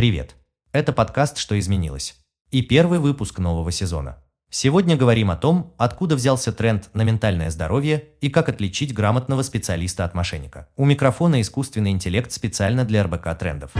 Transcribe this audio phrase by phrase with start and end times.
[0.00, 0.34] Привет!
[0.72, 2.16] Это подкаст «Что изменилось?»
[2.50, 4.16] и первый выпуск нового сезона.
[4.50, 10.06] Сегодня говорим о том, откуда взялся тренд на ментальное здоровье и как отличить грамотного специалиста
[10.06, 10.70] от мошенника.
[10.78, 13.72] У микрофона искусственный интеллект специально для РБК трендов.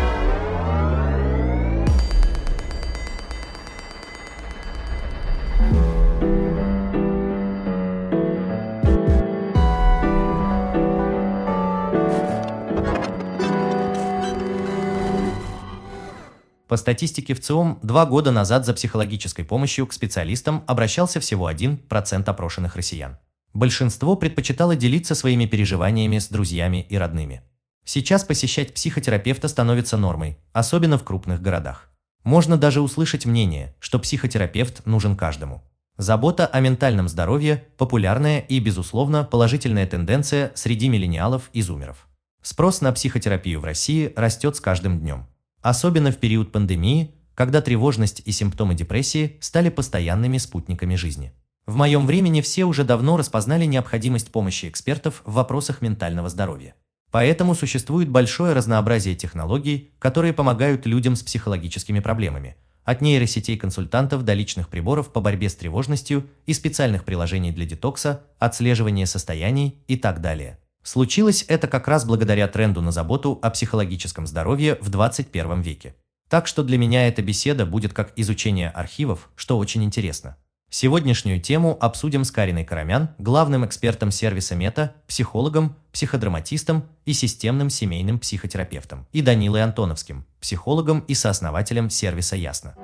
[16.70, 22.30] По статистике в ЦИОМ, два года назад за психологической помощью к специалистам обращался всего 1%
[22.30, 23.18] опрошенных россиян.
[23.52, 27.42] Большинство предпочитало делиться своими переживаниями с друзьями и родными.
[27.84, 31.90] Сейчас посещать психотерапевта становится нормой, особенно в крупных городах.
[32.22, 35.64] Можно даже услышать мнение, что психотерапевт нужен каждому.
[35.96, 42.06] Забота о ментальном здоровье– популярная и, безусловно, положительная тенденция среди миллениалов и зумеров.
[42.42, 45.26] Спрос на психотерапию в России растет с каждым днем.
[45.62, 51.32] Особенно в период пандемии, когда тревожность и симптомы депрессии стали постоянными спутниками жизни.
[51.66, 56.74] В моем времени все уже давно распознали необходимость помощи экспертов в вопросах ментального здоровья.
[57.10, 64.32] Поэтому существует большое разнообразие технологий, которые помогают людям с психологическими проблемами, от нейросетей консультантов до
[64.32, 70.20] личных приборов по борьбе с тревожностью и специальных приложений для детокса, отслеживания состояний и так
[70.20, 70.58] далее.
[70.82, 75.94] Случилось это как раз благодаря тренду на заботу о психологическом здоровье в 21 веке.
[76.28, 80.36] Так что для меня эта беседа будет как изучение архивов, что очень интересно.
[80.72, 88.20] Сегодняшнюю тему обсудим с Кариной Карамян, главным экспертом сервиса Мета, психологом, психодраматистом и системным семейным
[88.20, 92.76] психотерапевтом, и Данилой Антоновским, психологом и сооснователем сервиса Ясно.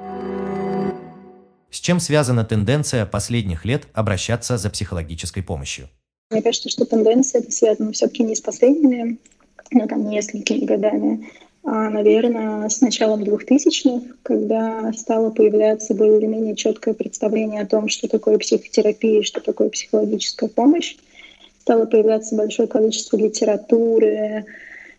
[1.70, 5.88] С чем связана тенденция последних лет обращаться за психологической помощью?
[6.30, 9.18] Мне кажется, что тенденция это связана все-таки не с последними,
[9.70, 11.30] ну, там, несколькими годами,
[11.62, 17.88] а, наверное, с началом 2000-х, когда стало появляться более или менее четкое представление о том,
[17.88, 20.96] что такое психотерапия, что такое психологическая помощь.
[21.60, 24.46] Стало появляться большое количество литературы,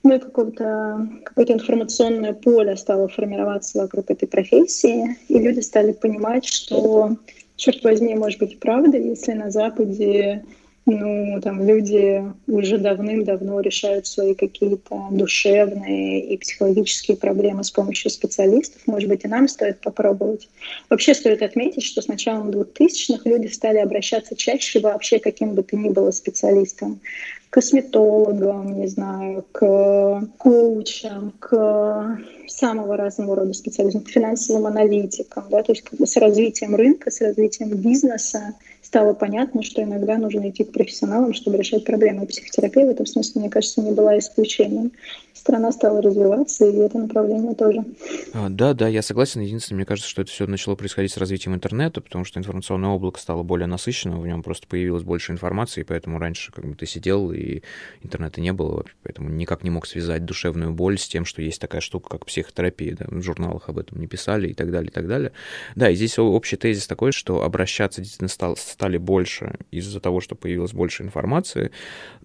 [0.03, 6.45] ну и какого-то, какое-то информационное поле стало формироваться вокруг этой профессии, и люди стали понимать,
[6.45, 7.17] что,
[7.57, 10.45] черт возьми, может быть, правда, если на Западе
[10.89, 18.81] ну, там люди уже давным-давно решают свои какие-то душевные и психологические проблемы с помощью специалистов.
[18.85, 20.47] Может быть, и нам стоит попробовать.
[20.89, 25.75] Вообще стоит отметить, что с началом 2000-х люди стали обращаться чаще вообще каким бы то
[25.75, 27.01] ни было специалистам.
[27.49, 35.63] К косметологам, не знаю, к коучам, к самого разного рода специалистам, к финансовым аналитикам, да,
[35.63, 38.53] то есть как бы с развитием рынка, с развитием бизнеса
[38.87, 42.23] стало понятно, что иногда нужно идти к профессионалам, чтобы решать проблемы.
[42.23, 44.93] И психотерапия в этом смысле, мне кажется, не была исключением.
[45.33, 47.85] Страна стала развиваться, и это направление тоже.
[48.33, 49.41] А, да, да, я согласен.
[49.41, 53.19] Единственное, мне кажется, что это все начало происходить с развитием интернета, потому что информационное облако
[53.19, 57.31] стало более насыщенным, в нем просто появилось больше информации, поэтому раньше как бы ты сидел,
[57.31, 57.61] и
[58.03, 61.81] интернета не было, поэтому никак не мог связать душевную боль с тем, что есть такая
[61.81, 65.07] штука, как психотерапия, да, в журналах об этом не писали и так далее, и так
[65.07, 65.31] далее.
[65.75, 70.35] Да, и здесь общий тезис такой, что обращаться действительно стал, стали больше из-за того, что
[70.35, 71.71] появилось больше информации,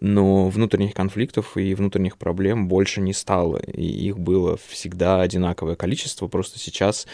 [0.00, 6.28] но внутренних конфликтов и внутренних проблем больше не стало, и их было всегда одинаковое количество,
[6.28, 7.06] просто сейчас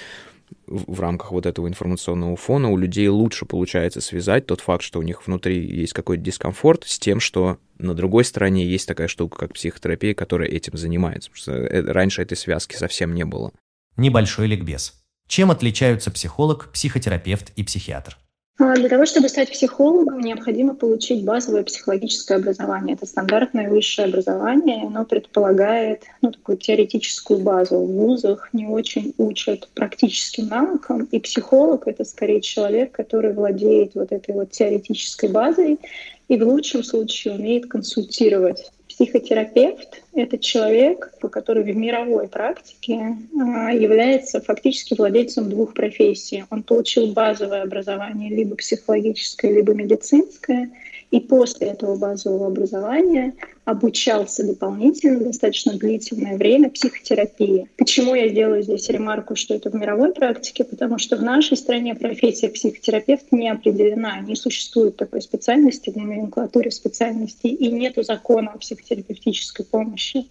[0.66, 5.03] в рамках вот этого информационного фона у людей лучше получается связать тот факт, что у
[5.03, 9.55] них внутри есть какой-то дискомфорт, с тем, что на другой стороне есть такая штука, как
[9.55, 11.31] психотерапия, которая этим занимается.
[11.31, 13.53] Потому что э, раньше этой связки совсем не было.
[13.97, 14.94] Небольшой ликбез.
[15.28, 18.16] Чем отличаются психолог, психотерапевт и психиатр?
[18.60, 22.96] А, для того, чтобы стать психологом, необходимо получить базовое психологическое образование.
[22.96, 27.76] Это стандартное высшее образование, оно предполагает ну, такую теоретическую базу.
[27.78, 34.10] В вузах не очень учат практическим навыкам, и психолог— это скорее человек, который владеет вот
[34.10, 35.78] этой вот теоретической базой
[36.26, 44.41] и в лучшем случае умеет консультировать Психотерапевт— это человек, который в мировой практике а, является
[44.41, 46.44] фактически владельцем двух профессий.
[46.50, 50.73] Он получил базовое образование либо психологическое, либо медицинское—
[51.10, 53.34] и после этого базового образования
[53.64, 57.69] обучался дополнительно достаточно длительное время психотерапии.
[57.76, 60.64] Почему я делаю здесь ремарку, что это в мировой практике?
[60.64, 66.70] Потому что в нашей стране профессия психотерапевт не определена, не существует такой специальности в номенклатуре
[66.70, 70.26] специальностей, и нет закона о психотерапевтической помощи.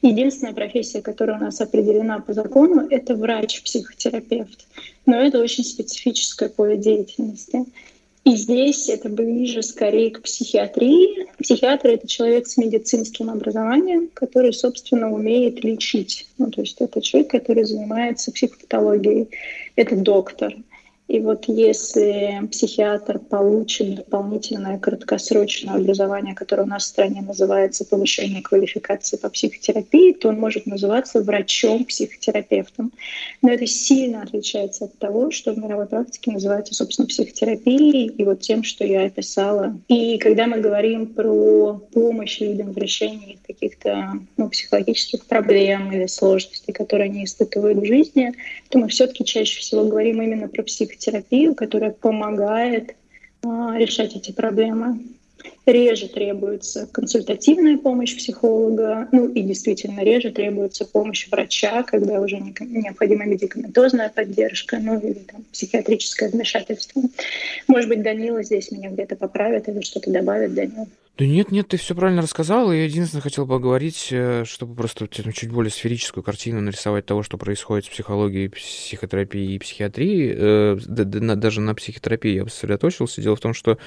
[0.00, 4.66] Единственная профессия, которая у нас определена по закону, это врач-психотерапевт.
[5.04, 7.64] Но это очень специфическое поле деятельности.
[8.24, 11.26] И здесь это ближе скорее к психиатрии.
[11.38, 16.28] Психиатр— это человек с медицинским образованием, который, собственно, умеет лечить.
[16.36, 19.28] Ну, то есть это человек, который занимается психопатологией.
[19.76, 20.54] Это доктор.
[21.08, 28.42] И вот если психиатр получит дополнительное краткосрочное образование, которое у нас в стране называется повышение
[28.42, 32.92] квалификации по психотерапии, то он может называться врачом-психотерапевтом.
[33.40, 38.40] Но это сильно отличается от того, что в мировой практике называется, собственно, психотерапией и вот
[38.40, 39.78] тем, что я описала.
[39.88, 46.74] И когда мы говорим про помощь людям в решении каких-то ну, психологических проблем или сложностей,
[46.74, 48.34] которые они испытывают в жизни,
[48.68, 52.94] то мы все-таки чаще всего говорим именно про психотерапию которая помогает
[53.42, 55.00] а, решать эти проблемы.
[55.66, 63.24] Реже требуется консультативная помощь психолога, ну и действительно реже требуется помощь врача, когда уже необходима
[63.26, 67.02] медикаментозная поддержка, ну или там, психиатрическое вмешательство.
[67.68, 70.88] Может быть, Данила здесь меня где-то поправит или что-то добавит, Данил.
[71.18, 72.70] Да нет, нет, ты все правильно рассказал.
[72.70, 77.86] Я единственное хотел поговорить, э, чтобы просто чуть более сферическую картину нарисовать того, что происходит
[77.86, 80.32] с психологией, психотерапией и психиатрией.
[80.36, 83.20] Э, даже на психотерапии я сосредоточился.
[83.20, 83.78] Дело в том, что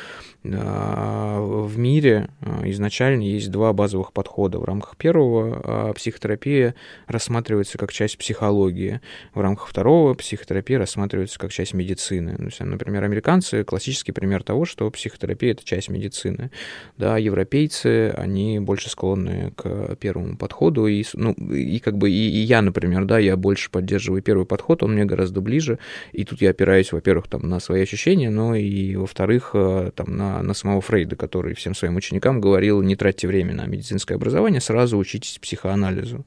[0.43, 4.59] а, в мире а, изначально есть два базовых подхода.
[4.59, 6.75] В рамках первого а, психотерапия
[7.07, 8.99] рассматривается как часть психологии.
[9.33, 12.51] В рамках второго психотерапия рассматривается как часть медицины.
[12.59, 16.51] Например, американцы— классический пример того, что психотерапия— это часть медицины.
[16.97, 22.39] Да, европейцы, они больше склонны к первому подходу, и, ну, и как бы и, и
[22.39, 25.79] я, например, да, я больше поддерживаю первый подход, он мне гораздо ближе,
[26.11, 30.41] и тут я опираюсь, во-первых, там, на свои ощущения, но и, во-вторых, э, там, на,
[30.41, 34.97] на самого Фрейда, который всем своим ученикам говорил, не тратьте время на медицинское образование, сразу
[34.97, 36.25] учитесь психоанализу.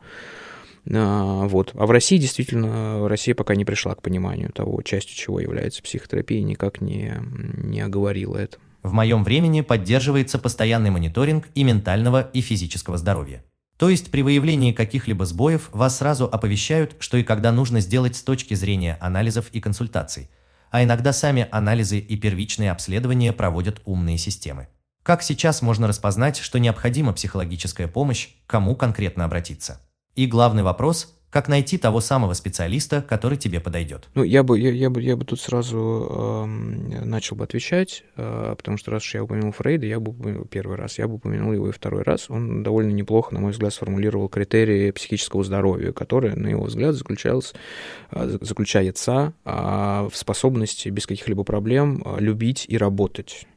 [0.93, 1.73] А, вот.
[1.75, 6.43] А в России действительно, Россия пока не пришла к пониманию того, частью чего является психотерапия,
[6.43, 7.15] никак не,
[7.57, 8.59] не оговорила это.
[8.85, 13.43] В моем времени поддерживается постоянный мониторинг и ментального, и физического здоровья.
[13.79, 18.23] То есть при выявлении каких-либо сбоев вас сразу оповещают, что и когда нужно сделать с
[18.23, 20.29] точки зрения анализов и консультаций.
[20.71, 24.69] А иногда сами анализы и первичные обследования проводят умные системы.
[25.03, 29.81] Как сейчас можно распознать, что необходима психологическая помощь, кому конкретно обратиться?
[30.15, 34.09] И главный вопрос как найти того самого специалиста, который тебе подойдет?
[34.15, 38.55] Ну, я бы, я, я бы, я бы тут сразу э, начал бы отвечать, э,
[38.57, 41.53] потому что раз уж я упомянул Фрейда, я бы упомянул первый раз, я бы упомянул
[41.53, 42.31] его и второй раз.
[42.31, 47.53] Он довольно неплохо, на мой взгляд, сформулировал критерии психического здоровья, которые, на его взгляд, заключалось,
[48.13, 53.49] э, заключается э, в способности без каких-либо проблем э, любить и работать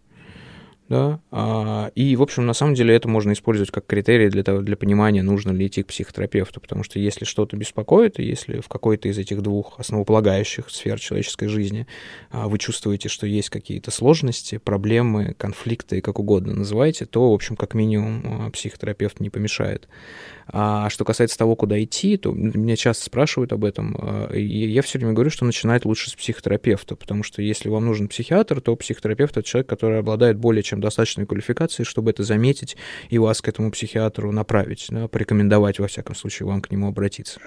[0.90, 4.62] да, а, и, в общем, на самом деле это можно использовать как критерий для, того,
[4.62, 8.70] для понимания, нужно ли идти к психотерапевту, потому что если что-то беспокоит, и если в
[8.70, 11.88] какой-то из этих двух основополагающих сфер человеческой жизни
[12.30, 17.56] а, вы чувствуете, что есть какие-то сложности, проблемы, конфликты, как угодно называйте, то, в общем,
[17.56, 19.88] как минимум а, психотерапевт не помешает.
[20.50, 24.82] А что касается того, куда идти, то меня часто спрашивают об этом, а, и я
[24.82, 28.76] все время говорю, что начинать лучше с психотерапевта, потому что если вам нужен психиатр, то
[28.76, 32.78] психотерапевт— это человек, который обладает более чем достаточной квалификацией, чтобы это заметить
[33.10, 37.40] и вас к этому психиатру направить, да, порекомендовать, во всяком случае, вам к нему обратиться.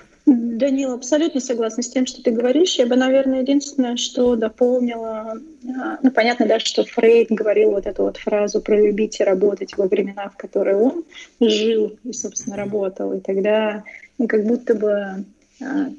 [0.60, 2.76] Данила, абсолютно согласна с тем, что ты говоришь.
[2.76, 5.40] Я бы, наверное, единственное, что дополнила,
[5.76, 9.76] а, ну, понятно, да, что Фрейд говорил вот эту вот фразу про любить и работать
[9.76, 11.04] во времена, в которые он
[11.40, 13.12] жил и, собственно, работал.
[13.14, 13.82] И тогда
[14.18, 15.24] ну, как будто бы
[15.62, 15.90] а,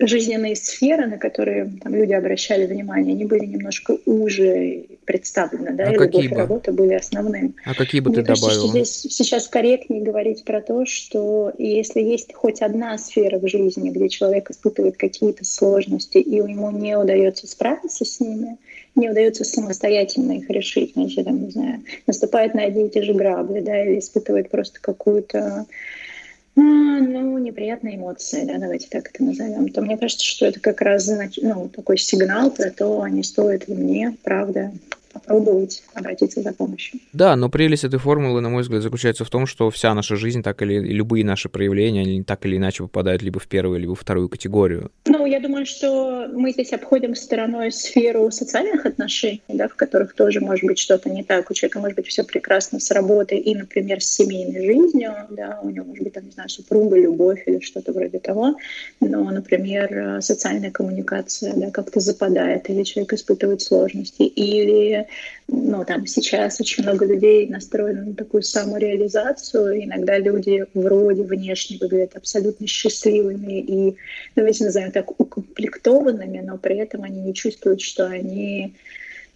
[0.00, 5.92] жизненные сферы, на которые там, люди обращали внимание, они были немножко уже представлены, да, а
[5.92, 6.34] и какие бы?
[6.34, 7.54] и работа были основным.
[7.64, 8.68] А какие бы Мне ты кажется, добавила?
[8.68, 13.88] что здесь сейчас корректнее говорить про то, что если есть хоть одна сфера в жизни,
[13.88, 18.58] где человек испытывает какие-то сложности, и ему не удается справиться с ними,
[18.96, 23.14] не удается самостоятельно их решить, значит, там, не знаю, наступает на одни и те же
[23.14, 25.64] грабли, да, или испытывает просто какую-то
[26.58, 30.82] а, ну, неприятные эмоции, да, давайте так это назовем, то мне кажется, что это как
[30.82, 31.08] раз
[31.40, 34.72] ну, такой сигнал про то, а не стоит ли мне, правда,
[35.18, 37.00] попробовать обратиться за помощью.
[37.12, 40.42] Да, но прелесть этой формулы, на мой взгляд, заключается в том, что вся наша жизнь,
[40.42, 44.00] так или любые наши проявления, они так или иначе попадают либо в первую, либо в
[44.00, 44.90] вторую категорию.
[45.06, 50.40] Ну, я думаю, что мы здесь обходим стороной сферу социальных отношений, да, в которых тоже
[50.40, 51.50] может быть что-то не так.
[51.50, 55.70] У человека может быть все прекрасно с работой и, например, с семейной жизнью, да, у
[55.70, 58.56] него может быть, там, не знаю, супруга, любовь или что-то вроде того,
[59.00, 65.07] но, например, социальная коммуникация, да, как-то западает, или человек испытывает сложности, или
[65.48, 69.84] ну, там сейчас очень много людей настроены на такую самореализацию.
[69.84, 73.96] Иногда люди вроде внешне выглядят абсолютно счастливыми и,
[74.36, 78.74] давайте назовем так, укомплектованными, но при этом они не чувствуют, что они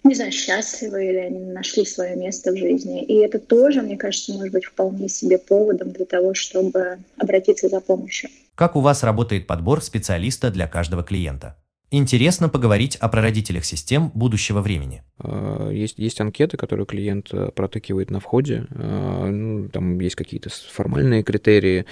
[0.04, 3.04] не знаю, счастливы или они нашли свое место в жизни.
[3.04, 7.80] И это тоже, мне кажется, может быть вполне себе поводом для того, чтобы обратиться за
[7.80, 8.28] помощью.
[8.56, 11.56] Как у вас работает подбор специалиста для каждого клиента?
[11.94, 15.02] Интересно поговорить о прародителях систем будущего времени.
[15.18, 18.66] А, есть, есть анкеты, которые клиент э, протыкивает на входе.
[18.70, 21.84] А, ну, там есть какие-то формальные критерии,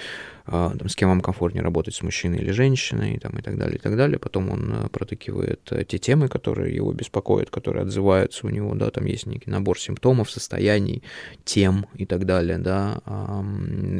[0.45, 3.77] а, там, с кем вам комфортнее работать, с мужчиной или женщиной, там, и так далее,
[3.77, 4.17] и так далее.
[4.17, 8.89] Потом он э, протыкивает э, те темы, которые его беспокоят, которые отзываются у него, да,
[8.89, 11.03] там есть некий набор симптомов, состояний,
[11.45, 13.01] тем и так далее, да.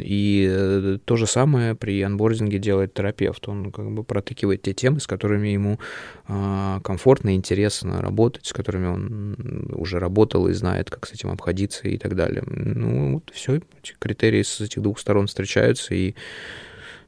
[0.03, 3.48] И то же самое при анбординге делает терапевт.
[3.48, 5.79] Он как бы протыкивает те темы, с которыми ему
[6.27, 11.98] комфортно, интересно работать, с которыми он уже работал и знает, как с этим обходиться и
[11.98, 12.43] так далее.
[12.45, 16.15] Ну, вот все, эти критерии с этих двух сторон встречаются, и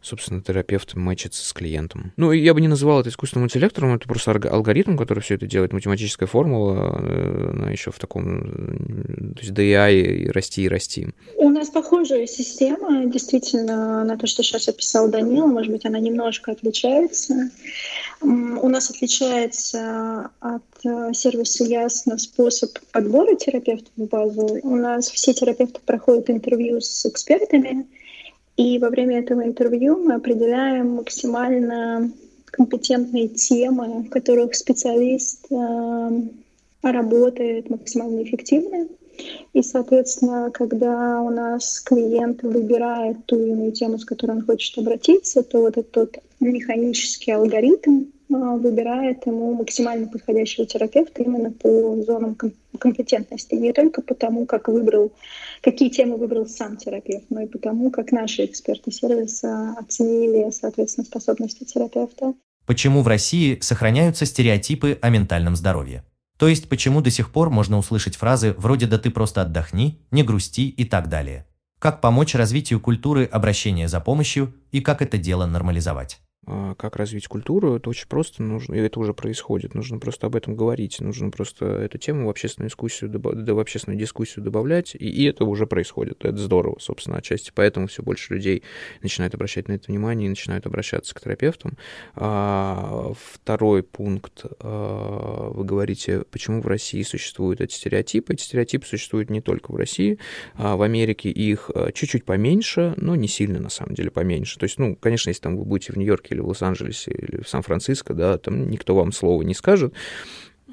[0.03, 2.13] собственно, терапевт мэчится с клиентом.
[2.17, 5.74] Ну, я бы не называл это искусственным интеллектом, это просто алгоритм, который все это делает,
[5.74, 8.41] математическая формула, э, она еще в таком,
[9.33, 11.07] то есть DAI и расти и расти.
[11.38, 16.51] У нас похожая система, действительно, на то, что сейчас описал Данила, может быть, она немножко
[16.51, 17.50] отличается.
[18.22, 24.60] У нас отличается от э, сервиса Ясно способ подбора терапевтов в базу.
[24.63, 27.88] У нас все терапевты проходят интервью с экспертами,
[28.57, 32.12] и во время этого интервью мы определяем максимально
[32.45, 36.22] компетентные темы, в которых специалист э,
[36.83, 38.88] работает максимально эффективно.
[39.53, 44.77] И, соответственно, когда у нас клиент выбирает ту или иную тему, с которой он хочет
[44.77, 52.36] обратиться, то вот этот механический алгоритм а, выбирает ему максимально подходящего терапевта именно по зонам
[52.83, 53.55] компетентности.
[53.55, 55.13] Не только потому, как выбрал,
[55.61, 61.63] какие темы выбрал сам терапевт, но и потому, как наши эксперты сервиса оценили, соответственно, способности
[61.63, 62.33] терапевта.
[62.65, 66.03] Почему в России сохраняются стереотипы о ментальном здоровье?
[66.37, 70.23] То есть почему до сих пор можно услышать фразы вроде «да ты просто отдохни», «не
[70.23, 71.45] грусти» и так далее?
[71.79, 76.19] Как помочь развитию культуры обращения за помощью и как это дело нормализовать?
[76.45, 80.35] А, как развить культуру, это очень просто, нужно, и это уже происходит, нужно просто об
[80.35, 85.23] этом говорить, нужно просто эту тему в общественную дискуссию, в общественную дискуссию добавлять, и, и
[85.23, 88.63] это уже происходит, это здорово, собственно, отчасти, поэтому все больше людей
[89.01, 91.77] начинают обращать на это внимание и начинают обращаться к терапевтам.
[92.15, 99.29] А, второй пункт, а, вы говорите, почему в России существуют эти стереотипы, эти стереотипы существуют
[99.29, 100.19] не только в России,
[100.55, 104.65] а в Америке их а, чуть-чуть поменьше, но не сильно, на самом деле, поменьше, то
[104.65, 108.13] есть, ну, конечно, если там вы будете в Нью-Йорке или в Лос-Анджелесе, или в Сан-Франциско,
[108.13, 109.93] да, там никто вам слова не скажет.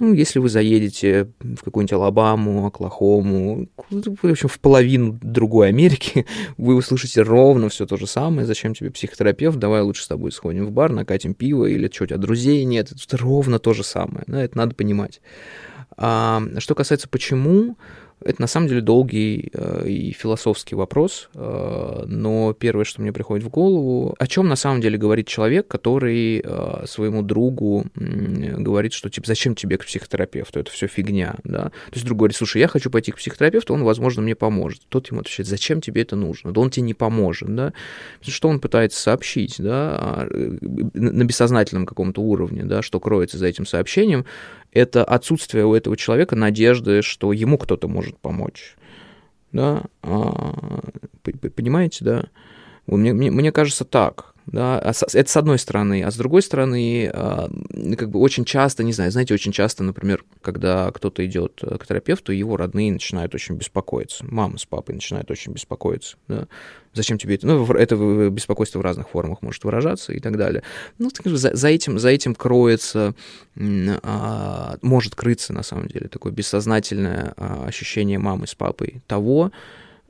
[0.01, 6.25] Ну, если вы заедете в какую-нибудь Алабаму, Оклахому, в общем, в половину другой Америки,
[6.57, 8.47] вы услышите ровно все то же самое.
[8.47, 9.59] Зачем тебе психотерапевт?
[9.59, 12.93] Давай лучше с тобой сходим в бар, накатим пиво, или что, у тебя друзей нет.
[12.93, 14.25] Это ровно то же самое.
[14.27, 15.21] Да, это надо понимать.
[15.97, 17.77] А, что касается почему,
[18.23, 23.45] это на самом деле долгий э, и философский вопрос, э, но первое, что мне приходит
[23.45, 29.09] в голову, о чем на самом деле говорит человек, который э, своему другу говорит, что
[29.09, 31.65] типа зачем тебе к психотерапевту, это все фигня, да.
[31.65, 34.83] То есть друг говорит, слушай, я хочу пойти к психотерапевту, он, возможно, мне поможет.
[34.89, 36.53] Тот ему отвечает, зачем тебе это нужно?
[36.53, 37.73] Да он тебе не поможет, да.
[38.21, 44.27] Что он пытается сообщить, да, на бессознательном каком-то уровне, да, что кроется за этим сообщением,
[44.73, 48.77] это отсутствие у этого человека надежды, что ему кто-то может помочь.
[49.53, 50.81] Да, а,
[51.23, 52.25] понимаете, да?
[52.87, 54.30] Мне, мне, мне кажется так.
[54.47, 57.49] Да, а это с одной стороны, а с другой стороны, а,
[57.97, 62.33] как бы очень часто, не знаю, знаете, очень часто, например, когда кто-то идет к терапевту,
[62.33, 66.49] его родные начинают очень беспокоиться, мама с папой начинают очень беспокоиться, да,
[66.95, 67.97] зачем тебе это, ну, это
[68.31, 70.63] беспокойство в разных формах может выражаться и так далее.
[70.99, 73.15] Ну, за, за этим, за этим кроется,
[73.55, 79.53] может крыться, на самом деле, такое бессознательное ощущение мамы с папой того,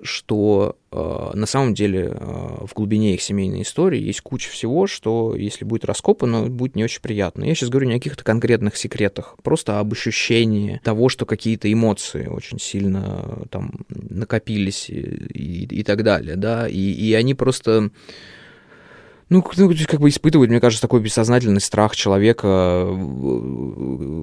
[0.02, 5.34] что э, на самом деле э, в глубине их семейной истории есть куча всего, что
[5.36, 7.44] если будет раскопано, будет не очень приятно.
[7.44, 12.26] Я сейчас говорю не о каких-то конкретных секретах, просто об ощущении того, что какие-то эмоции
[12.26, 17.90] очень сильно э, там накопились и, и, и так далее, да, и, и они просто
[19.30, 22.84] ну, ну, как бы испытывает, мне кажется, такой бессознательный страх человека,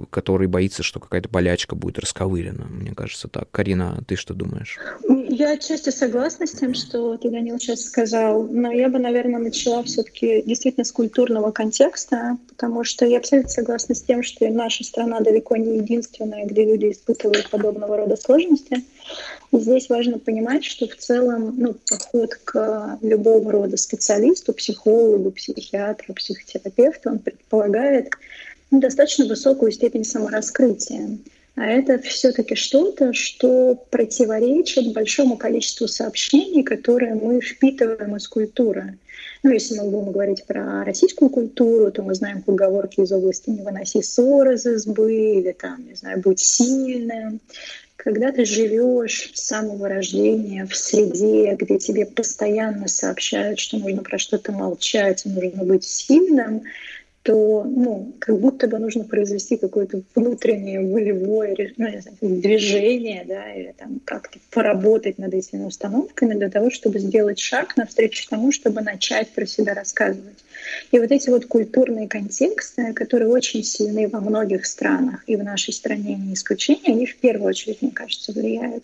[0.10, 2.66] который боится, что какая-то болячка будет расковырена.
[2.66, 3.50] Мне кажется так.
[3.50, 4.78] Карина, ты что думаешь?
[5.40, 9.84] Я отчасти согласна с тем, что ты, Данил, сейчас сказал, но я бы, наверное, начала
[9.84, 15.20] все-таки действительно с культурного контекста, потому что я абсолютно согласна с тем, что наша страна
[15.20, 18.84] далеко не единственная, где люди испытывают подобного рода сложности.
[19.52, 26.16] И здесь важно понимать, что в целом ну, подход к любого рода специалисту, психологу, психиатру,
[26.16, 28.10] психотерапевту, он предполагает
[28.72, 31.20] достаточно высокую степень самораскрытия.
[31.58, 39.00] А это все-таки что-то, что противоречит большому количеству сообщений, которые мы впитываем из культуры.
[39.42, 43.64] Ну, если мы будем говорить про российскую культуру, то мы знаем поговорки из области «не
[43.64, 47.40] выноси ссор из избы» или там, не знаю, «будь сильным».
[47.96, 54.20] Когда ты живешь с самого рождения в среде, где тебе постоянно сообщают, что нужно про
[54.20, 56.62] что-то молчать, нужно быть сильным,
[57.28, 63.76] то ну, как будто бы нужно произвести какое-то внутреннее волевое ну, знаю, движение, да, или
[63.78, 69.28] там как-то поработать над этими установками для того, чтобы сделать шаг навстречу тому, чтобы начать
[69.32, 70.38] про себя рассказывать.
[70.92, 75.74] И вот эти вот культурные контексты, которые очень сильны во многих странах, и в нашей
[75.74, 78.84] стране не исключение, они в первую очередь, мне кажется, влияют.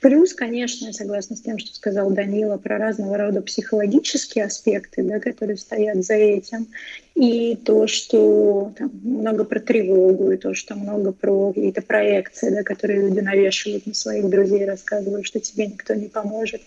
[0.00, 5.20] Плюс, конечно, я согласна с тем, что сказал Данила про разного рода психологические аспекты, да,
[5.20, 6.68] которые стоят за этим.
[7.14, 12.62] И то, что там, много про тревогу, и то, что много про какие-то проекции, да,
[12.62, 16.62] которые люди навешивают на своих друзей, рассказывают, что тебе никто не поможет.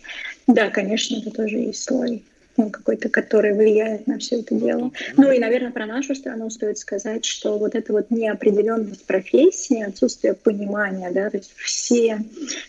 [0.47, 2.23] Да, конечно, это тоже есть слой
[2.57, 4.91] ну, какой-то, который влияет на все это дело.
[5.17, 10.33] Ну и, наверное, про нашу страну стоит сказать, что вот эта вот неопределенность профессии, отсутствие
[10.33, 12.19] понимания, да, то есть все,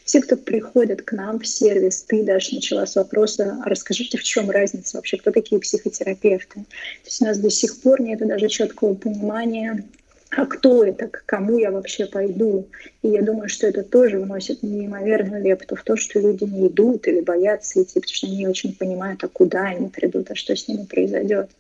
[0.05, 4.25] все, кто приходит к нам в сервис, ты даже начала с вопроса, а расскажите, в
[4.25, 6.61] чем разница вообще, кто такие психотерапевты.
[6.61, 9.85] То есть у нас до сих пор нет даже четкого понимания,
[10.31, 12.67] а кто это, к кому я вообще пойду.
[13.03, 17.07] И я думаю, что это тоже вносит неимоверную лепту в то, что люди не идут
[17.07, 20.57] или боятся идти, потому что они не очень понимают, а куда они придут, а что
[20.57, 21.51] с ними произойдет.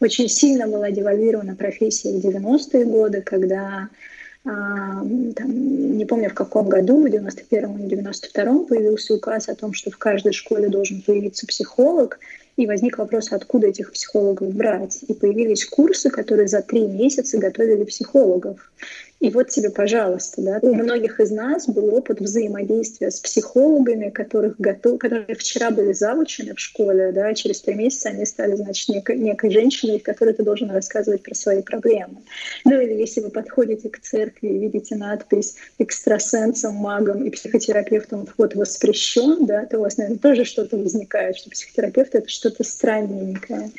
[0.00, 3.88] Очень сильно была девальвирована профессия в 90-е годы, когда
[4.46, 5.02] а,
[5.36, 9.90] там, не помню в каком году, в 91-м или 92-м появился указ о том, что
[9.90, 12.18] в каждой школе должен появиться психолог,
[12.56, 15.00] и возник вопрос, откуда этих психологов брать.
[15.08, 18.70] И появились курсы, которые за три месяца готовили психологов.
[19.20, 24.56] И вот тебе, пожалуйста, да, у многих из нас был опыт взаимодействия с психологами, которых
[24.58, 28.88] готов, которые вчера были завучены в школе, да, а через три месяца они стали, значит,
[28.88, 32.22] некой, некой женщиной, которой ты должен рассказывать про свои проблемы.
[32.64, 38.54] Ну или если вы подходите к церкви и видите надпись «экстрасенсом, магом и психотерапевтом вход
[38.54, 43.70] воспрещен», да, то у вас, наверное, тоже что-то возникает, что психотерапевт— это что-то странненькое.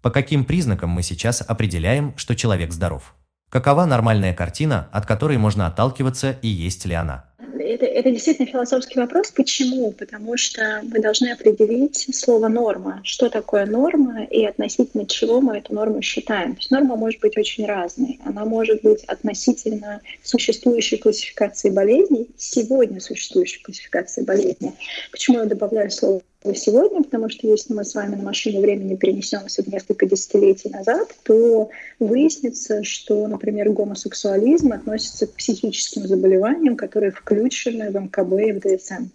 [0.00, 3.14] По каким признакам мы сейчас определяем, что человек здоров?
[3.52, 7.26] Какова нормальная картина, от которой можно отталкиваться и есть ли она?
[7.58, 9.30] Это, это действительно философский вопрос.
[9.30, 9.92] Почему?
[9.92, 13.02] Потому что мы должны определить слово «норма».
[13.04, 16.54] Что такое норма и относительно чего мы эту норму считаем.
[16.54, 18.18] То есть норма может быть очень разной.
[18.24, 24.72] Она может быть относительно существующей классификации болезней, сегодня существующей классификации болезней.
[25.10, 26.22] Почему я добавляю слово
[26.54, 31.14] сегодня, потому что если мы с вами на машине времени перенесемся в несколько десятилетий назад,
[31.22, 38.60] то выяснится, что, например, гомосексуализм относится к психическим заболеваниям, которые включены в МКБ и в
[38.60, 39.06] ДСМ.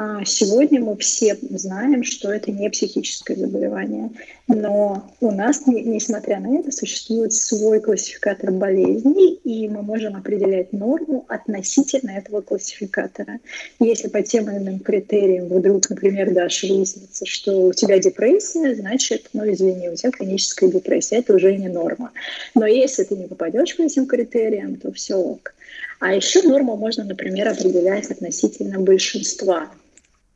[0.00, 4.10] А, сегодня мы все знаем, что это не психическое заболевание,
[4.46, 11.24] но у нас, несмотря на это, существует свой классификатор болезней, и мы можем определять норму
[11.26, 13.40] относительно этого классификатора.
[13.80, 19.30] Если по тем или иным критериям вдруг, например, дальше выяснится, что у тебя депрессия, значит,
[19.32, 22.12] ну извини, у тебя клиническая депрессия, это уже не норма.
[22.54, 25.54] Но если ты не попадешь по этим критериям, то все ок.
[25.98, 29.68] А еще норму можно, например, определять относительно большинства.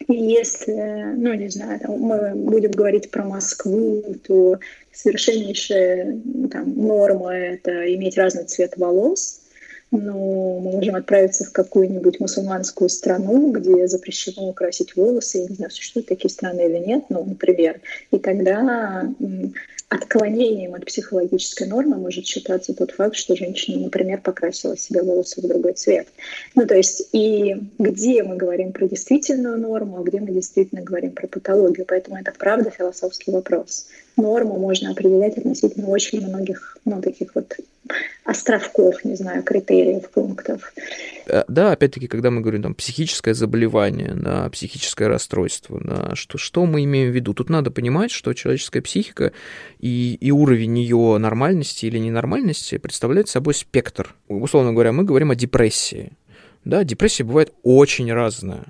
[0.08, 4.58] Если, ну, не знаю, там, мы будем говорить про Москву, то
[4.92, 9.40] совершеннейшая там, норма— это иметь разный цвет волос,
[9.90, 15.38] но мы можем отправиться в какую-нибудь мусульманскую страну, где запрещено украсить волосы.
[15.38, 17.80] Я не знаю, существуют такие страны или нет, ну, например.
[18.10, 19.12] И тогда
[19.92, 25.46] отклонением от психологической нормы может считаться тот факт, что женщина, например, покрасила себе волосы в
[25.46, 26.08] другой цвет.
[26.54, 31.12] Ну, то есть и где мы говорим про действительную норму, а где мы действительно говорим
[31.12, 31.84] про патологию.
[31.86, 33.86] Поэтому это правда философский вопрос.
[34.16, 37.56] Норму можно определять относительно очень многих, ну, таких вот
[38.24, 40.72] островков, не знаю, критериев, пунктов.
[41.26, 46.64] Э, да, опять-таки, когда мы говорим там психическое заболевание, да, психическое расстройство, да, что, что
[46.66, 47.34] мы имеем в виду?
[47.34, 49.32] Тут надо понимать, что человеческая психика
[49.80, 54.14] и, и уровень ее нормальности или ненормальности представляет собой спектр.
[54.28, 56.12] Условно говоря, мы говорим о депрессии.
[56.64, 58.66] Да, депрессия бывает очень разная.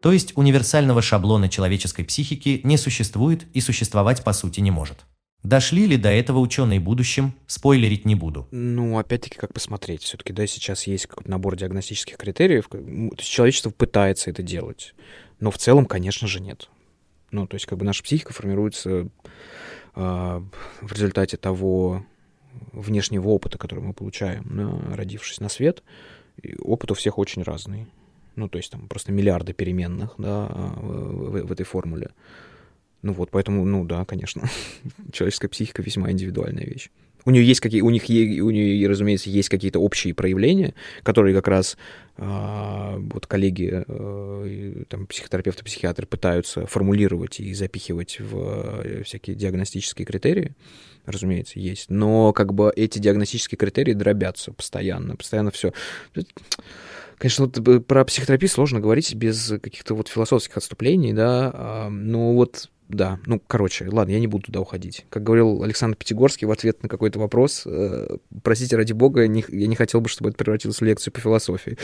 [0.00, 5.04] То есть универсального шаблона человеческой психики не существует и существовать по сути не может.
[5.42, 8.48] Дошли ли до этого ученые в будущем, спойлерить не буду.
[8.50, 10.02] Ну, опять-таки, как посмотреть.
[10.02, 12.66] Все-таки, да, сейчас есть какой-то набор диагностических критериев.
[12.68, 14.94] То есть человечество пытается это делать.
[15.38, 16.68] Но в целом, конечно же, нет.
[17.30, 19.08] Ну, то есть, как бы наша психика формируется э,
[19.94, 22.04] в результате того,
[22.72, 25.82] внешнего опыта, который мы получаем, родившись на свет,
[26.58, 27.86] опыт у всех очень разный.
[28.36, 32.10] Ну, то есть там просто миллиарды переменных, да, в, в этой формуле.
[33.02, 34.48] Ну вот, поэтому, ну да, конечно,
[35.12, 36.90] человеческая психика весьма индивидуальная вещь.
[37.26, 41.48] У нее есть какие, у них, у нее, разумеется, есть какие-то общие проявления, которые как
[41.48, 41.76] раз
[42.16, 50.06] а, вот коллеги, а, там, психотерапевты, психиатры пытаются формулировать и запихивать в э, всякие диагностические
[50.06, 50.54] критерии,
[51.04, 51.90] разумеется, есть.
[51.90, 55.72] Но как бы эти диагностические критерии дробятся постоянно, постоянно все.
[57.18, 62.34] Конечно, вот э, про психотерапию сложно говорить без каких-то вот философских отступлений, да, а, но
[62.34, 65.06] вот да, ну, короче, ладно, я не буду туда уходить.
[65.08, 69.66] Как говорил Александр Пятигорский в ответ на какой-то вопрос, э, простите, ради бога, не, я
[69.66, 71.78] не хотел бы, чтобы это превратилось в лекцию по философии.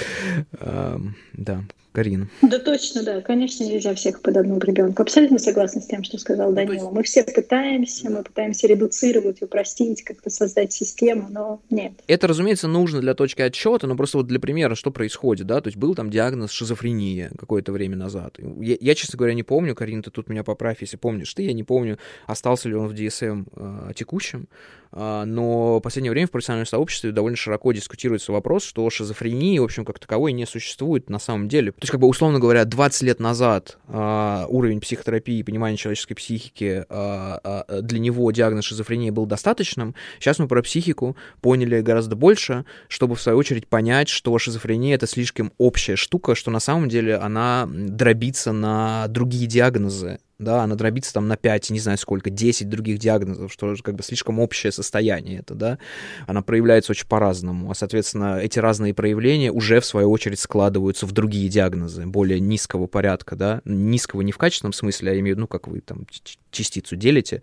[0.52, 0.98] Э,
[1.32, 2.28] да, Карина.
[2.40, 3.20] Да точно, да.
[3.20, 5.02] Конечно, нельзя всех под одну гребенку.
[5.02, 6.90] Абсолютно согласна с тем, что сказал ну, Данила.
[6.90, 11.92] Мы все пытаемся, мы пытаемся редуцировать, упростить, как-то создать систему, но нет.
[12.06, 15.68] Это, разумеется, нужно для точки отчета, но просто вот для примера, что происходит, да, то
[15.68, 18.38] есть был там диагноз шизофрения какое-то время назад.
[18.60, 21.52] Я, я честно говоря, не помню, Карина, ты тут меня поправь, если помнишь ты, я
[21.52, 24.48] не помню, остался ли он в DSM э, текущем,
[24.92, 29.84] но в последнее время в профессиональном сообществе довольно широко дискутируется вопрос, что шизофрении, в общем,
[29.84, 31.72] как таковой не существует на самом деле.
[31.72, 36.14] То есть, как бы, условно говоря, 20 лет назад а, уровень психотерапии и понимания человеческой
[36.14, 39.94] психики, а, для него диагноз шизофрении был достаточным.
[40.18, 45.06] Сейчас мы про психику поняли гораздо больше, чтобы, в свою очередь, понять, что шизофрения— это
[45.06, 51.12] слишком общая штука, что на самом деле она дробится на другие диагнозы, да, она дробится
[51.12, 55.40] там на 5, не знаю сколько, 10 других диагнозов, что как бы слишком общее состояние
[55.40, 55.78] это, да,
[56.26, 61.12] она проявляется очень по-разному, а, соответственно, эти разные проявления уже, в свою очередь, складываются в
[61.12, 65.68] другие диагнозы, более низкого порядка, да, низкого не в качественном смысле, а имею, ну, как
[65.68, 66.06] вы там
[66.50, 67.42] частицу делите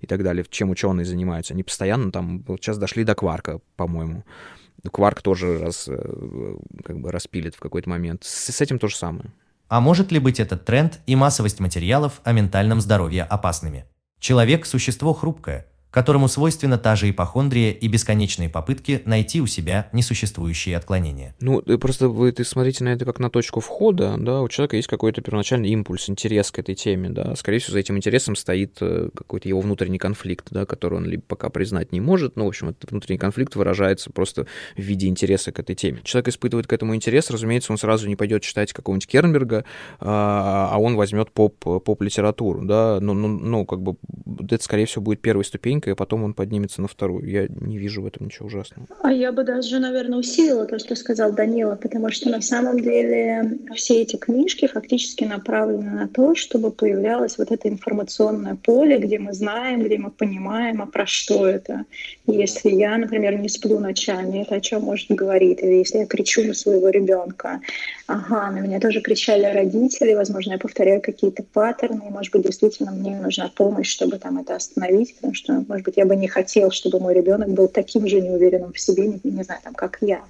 [0.00, 4.24] и так далее, чем ученые занимаются, они постоянно там, вот сейчас дошли до кварка, по-моему,
[4.90, 8.96] кварк тоже раз, э, как бы распилит в какой-то момент, с, с этим то же
[8.96, 9.30] самое.
[9.68, 13.86] А может ли быть этот тренд и массовость материалов о ментальном здоровье опасными?
[14.20, 20.76] Человек– существо хрупкое, которому свойственна та же ипохондрия и бесконечные попытки найти у себя несуществующие
[20.76, 21.34] отклонения.
[21.40, 24.88] Ну, просто вы ты смотрите на это как на точку входа, да, у человека есть
[24.88, 29.08] какой-то первоначальный импульс, интерес к этой теме, да, скорее всего, за этим интересом стоит э,
[29.14, 32.68] какой-то его внутренний конфликт, да, который он либо пока признать не может, но, в общем,
[32.68, 36.02] этот внутренний конфликт выражается просто в виде интереса к этой теме.
[36.04, 39.64] Человек испытывает к этому интерес, разумеется, он сразу не пойдет читать какого-нибудь Кернберга,
[40.00, 43.96] а, а он возьмет поп, поп-литературу, да, ну, ну, ну, как бы
[44.42, 45.46] это, скорее всего, будет первой
[45.86, 47.28] ступенькой и потом он поднимется на вторую.
[47.28, 48.86] Я не вижу в этом ничего ужасного.
[49.02, 53.58] А я бы даже, наверное, усилила то, что сказал Данила, потому что на самом деле
[53.74, 59.32] все эти книжки фактически направлены на то, чтобы появлялось вот это информационное поле, где мы
[59.32, 61.84] знаем, где мы понимаем, а про что это.
[62.26, 65.62] Если я, например, не сплю ночами, это о чем может говорить?
[65.62, 67.60] Или если я кричу на своего ребенка,
[68.06, 73.16] ага, на меня тоже кричали родители, возможно, я повторяю какие-то паттерны, может быть, действительно мне
[73.16, 77.00] нужна помощь, чтобы там это остановить, потому что, может быть, я бы не хотел, чтобы
[77.00, 80.24] мой ребенок был таким же неуверенным в себе, не, не знаю, там, как я.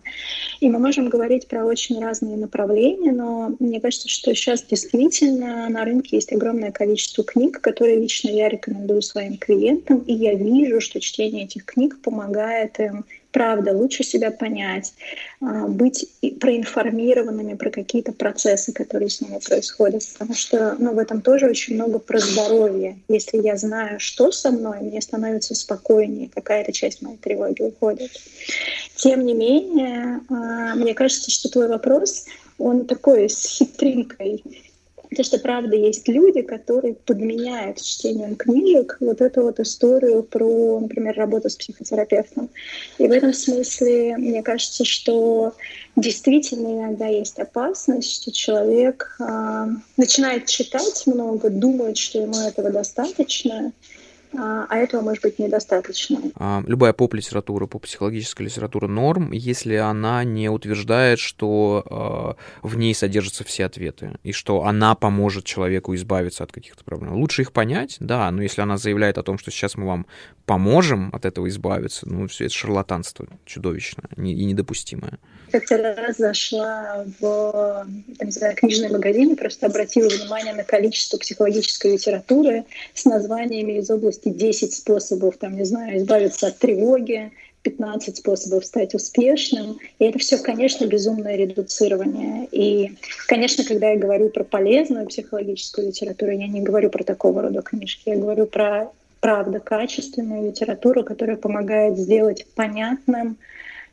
[0.60, 5.84] И мы можем говорить про очень разные направления, но мне кажется, что сейчас действительно на
[5.84, 11.00] рынке есть огромное количество книг, которые лично я рекомендую своим клиентам, и я вижу, что
[11.00, 13.04] чтение этих книг помогает им
[13.36, 14.94] правда, лучше себя понять,
[15.42, 16.08] а, быть
[16.40, 20.02] проинформированными про какие-то процессы, которые с ними происходят.
[20.14, 22.98] Потому что ну, в этом тоже очень много про здоровье.
[23.08, 28.10] Если я знаю, что со мной, мне становится спокойнее, какая-то часть моей тревоги уходит.
[28.94, 32.24] Тем не менее, а, мне кажется, что твой вопрос,
[32.56, 34.42] он такой с хитринкой
[35.08, 41.16] Потому что, правда, есть люди, которые подменяют чтением книжек вот эту вот историю про, например,
[41.16, 42.50] работу с психотерапевтом.
[42.98, 45.54] И в этом смысле мне кажется, что
[45.96, 49.66] действительно иногда есть опасность, что человек э,
[49.96, 53.72] начинает читать много, думает, что ему этого достаточно,
[54.34, 56.18] а, а этого может быть недостаточно.
[56.36, 63.44] А, любая поп-литература, поп-психологическая литература норм, если она не утверждает, что э, в ней содержатся
[63.44, 67.14] все ответы, и что она поможет человеку избавиться от каких-то проблем.
[67.14, 70.06] Лучше их понять, да, но если она заявляет о том, что сейчас мы вам
[70.46, 75.18] поможем от этого избавиться, ну, все это шарлатанство чудовищное и недопустимое.
[75.50, 77.86] Как-то раз зашла в
[78.18, 83.90] там, знаю, книжный магазин и просто обратила внимание на количество психологической литературы с названиями из
[83.90, 89.78] области 10 способов, там, не знаю, избавиться от тревоги, 15 способов стать успешным.
[89.98, 92.46] И это все, конечно, безумное редуцирование.
[92.52, 92.92] И,
[93.26, 98.08] конечно, когда я говорю про полезную психологическую литературу, я не говорю про такого рода книжки,
[98.08, 103.36] я говорю про правда, качественную литературу, которая помогает сделать понятным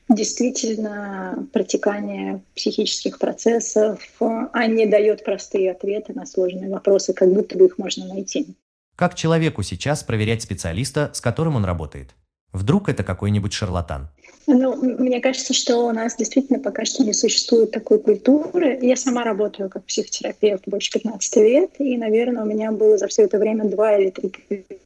[0.10, 7.66] действительно протекание психических процессов, а не дает простые ответы на сложные вопросы, как будто бы
[7.66, 8.48] их можно найти.
[8.96, 12.16] Как человеку сейчас проверять специалиста, с которым он работает?
[12.52, 14.12] Вдруг это какой-нибудь шарлатан?
[14.46, 18.78] Ну, мне кажется, что у нас действительно пока что не существует такой культуры.
[18.82, 23.24] Я сама работаю как психотерапевт больше 15 лет, и, наверное, у меня было за все
[23.24, 24.32] это время два или три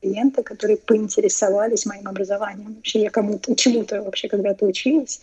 [0.01, 2.75] клиента, которые поинтересовались моим образованием.
[2.75, 5.19] Вообще я кому-то, чему-то вообще когда-то училась.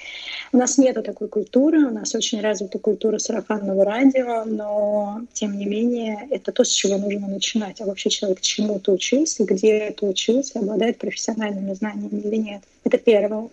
[0.52, 5.66] У нас нету такой культуры, у нас очень развита культура сарафанного радио, но, тем не
[5.66, 7.80] менее, это то, с чего нужно начинать.
[7.80, 12.62] А вообще человек чему-то учился, где это учился, обладает профессиональными знаниями или нет.
[12.82, 13.48] Это первое.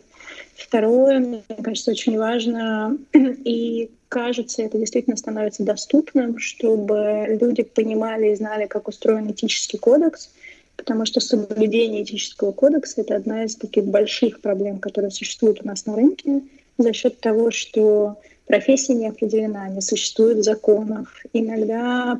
[0.55, 8.35] Второе, мне кажется, очень важно, и кажется, это действительно становится доступным, чтобы люди понимали и
[8.35, 10.31] знали, как устроен этический кодекс,
[10.77, 15.85] потому что соблюдение этического кодекса— это одна из таких больших проблем, которые существуют у нас
[15.85, 16.41] на рынке
[16.77, 21.23] за счет того, что профессия не определена, не существует законов.
[21.33, 22.19] Иногда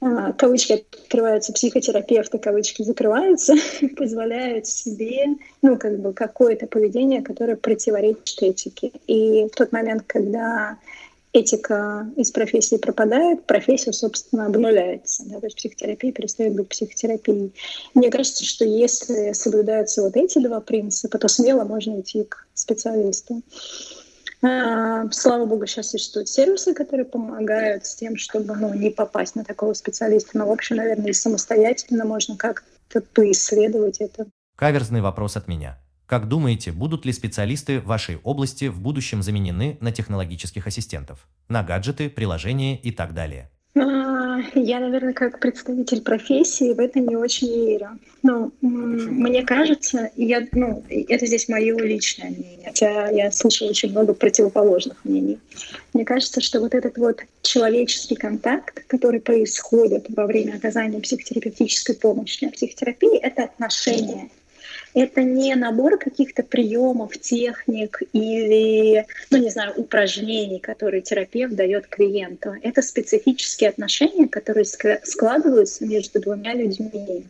[0.00, 3.54] кавычки открываются, психотерапевты, кавычки закрываются,
[3.96, 8.92] позволяют себе, ну, как бы, какое-то поведение, которое противоречит этике.
[9.06, 10.78] И в тот момент, когда
[11.32, 15.24] этика из профессии пропадает, профессия, собственно, обнуляется.
[15.26, 15.38] Да?
[15.38, 17.52] То есть психотерапия перестает быть психотерапией.
[17.94, 23.42] Мне кажется, что если соблюдаются вот эти два принципа, то смело можно идти к специалисту.
[24.42, 29.44] А, слава богу, сейчас существуют сервисы, которые помогают с тем, чтобы ну, не попасть на
[29.44, 30.38] такого специалиста.
[30.38, 34.26] Но, в общем, наверное, самостоятельно можно как-то поисследовать это.
[34.56, 35.78] Каверзный вопрос от меня.
[36.06, 42.10] Как думаете, будут ли специалисты вашей области в будущем заменены на технологических ассистентов, на гаджеты,
[42.10, 43.50] приложения и так далее?
[43.76, 47.98] А, я, наверное, как представитель профессии в это не очень верю.
[48.22, 54.12] Ну, мне кажется, я, ну, это здесь мое личное мнение, хотя я слышала очень много
[54.12, 55.38] противоположных мнений.
[55.94, 62.48] Мне кажется, что вот этот вот человеческий контакт, который происходит во время оказания психотерапевтической помощи,
[62.48, 64.30] психотерапии— это отношения,
[64.94, 72.54] это не набор каких-то приемов, техник или, ну не знаю, упражнений, которые терапевт дает клиенту.
[72.62, 77.26] Это специфические отношения, которые складываются между двумя людьми.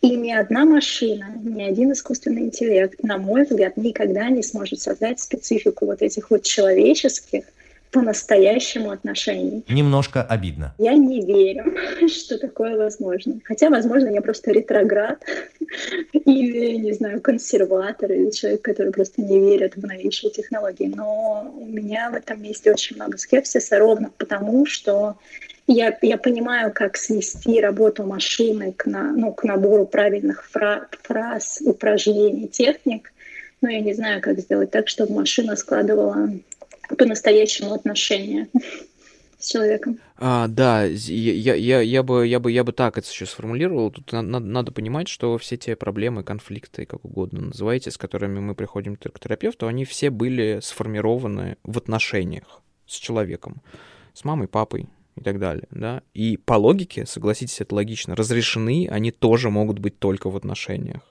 [0.00, 5.20] И ни одна машина, ни один искусственный интеллект, на мой взгляд, никогда не сможет создать
[5.20, 7.44] специфику вот этих вот человеческих,
[7.92, 9.64] по-настоящему отношений.
[9.68, 10.74] Немножко обидно.
[10.78, 11.76] Я не верю,
[12.08, 13.34] что такое возможно.
[13.44, 15.22] Хотя, возможно, я просто ретроград
[16.12, 20.90] или, не знаю, консерватор или человек, который просто не верит в новейшие технологии.
[20.94, 25.16] Но у меня в этом месте очень много скепсиса ровно потому, что
[25.66, 31.60] я, я понимаю, как свести работу машины к, на, ну, к набору правильных фра фраз,
[31.64, 33.12] упражнений, техник,
[33.60, 36.30] но я не знаю, как сделать так, чтобы машина складывала
[36.88, 38.48] по-настоящему отношения
[39.38, 39.98] с человеком.
[40.16, 43.90] А, да, я, я, я, бы, я, бы, я бы так это сейчас сформулировал.
[43.90, 48.54] Тут надо, надо понимать, что все те проблемы, конфликты, как угодно называйте, с которыми мы
[48.54, 53.62] приходим к терапевту, они все были сформированы в отношениях с человеком,
[54.14, 56.02] с мамой, папой и так далее, да.
[56.14, 61.02] И по логике, согласитесь, это логично, разрешены они тоже могут быть только в отношениях,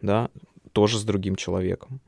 [0.00, 0.30] да,
[0.72, 2.00] тоже с другим человеком.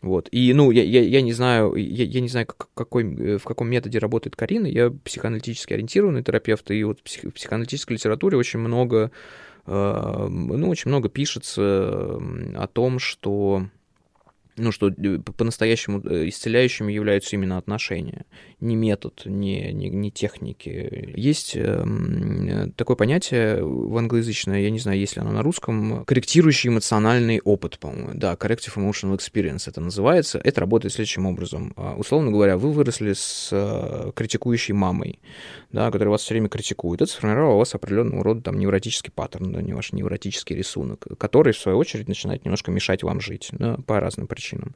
[0.00, 0.28] Вот.
[0.30, 3.44] И, ну, я, я, я не знаю, я, я не знаю, как, какой, э, в
[3.44, 4.66] каком методе работает Карина.
[4.66, 9.10] Я психоаналитически ориентированный терапевт, и вот в псих, психоаналитической литературе очень много,
[9.66, 12.20] э, ну, очень много пишется
[12.54, 13.66] о том, что
[14.58, 18.26] ну, что э, по-настоящему э, исцеляющими являются именно отношения,
[18.60, 21.12] не метод, не, не, не техники.
[21.16, 26.70] Есть э, такое понятие в англоязычное, я не знаю, есть ли оно на русском, корректирующий
[26.70, 28.10] эмоциональный опыт, по-моему.
[28.14, 30.40] Да, corrective emotional experience это называется.
[30.42, 31.72] Это работает следующим образом.
[31.76, 35.20] А, условно говоря, вы выросли с э, критикующей мамой,
[35.70, 37.00] да, которая вас все время критикует.
[37.00, 41.52] Это сформировало у вас определенного рода там невротический паттерн, да, не ваш невротический рисунок, который,
[41.52, 44.74] в свою очередь, начинает немножко мешать вам жить да, по разным причинам причинам.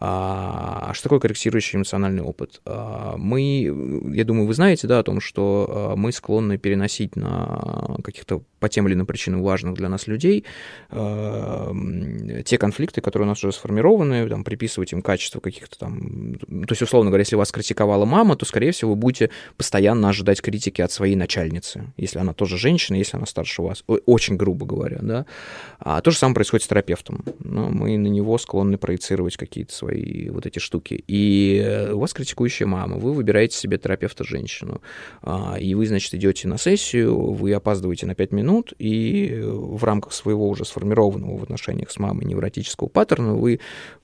[0.00, 2.60] А, а что такое корректирующий эмоциональный опыт?
[2.64, 7.96] А, мы, я думаю, вы знаете, да, о том, что а, мы склонны переносить на
[8.02, 10.44] каких-то по тем или иным причинам важных для нас людей
[10.90, 16.34] те конфликты, которые у нас уже сформированы, там, приписывать им качество каких-то там...
[16.38, 20.40] То есть, условно говоря, если вас критиковала мама, то, скорее всего, вы будете постоянно ожидать
[20.40, 24.98] критики от своей начальницы, если она тоже женщина, если она старше вас, очень грубо говоря,
[25.00, 25.26] да.
[25.78, 27.24] А то же самое происходит с терапевтом.
[27.40, 31.02] Ну, мы на него склонны проецировать проецировать какие-то свои вот эти штуки.
[31.06, 34.80] И у вас критикующая мама, вы выбираете себе терапевта женщину,
[35.22, 40.12] а, и вы, значит, идете на сессию, вы опаздываете на 5 минут, и в рамках
[40.12, 43.60] своего уже сформированного в отношениях с мамой невротического паттерна вы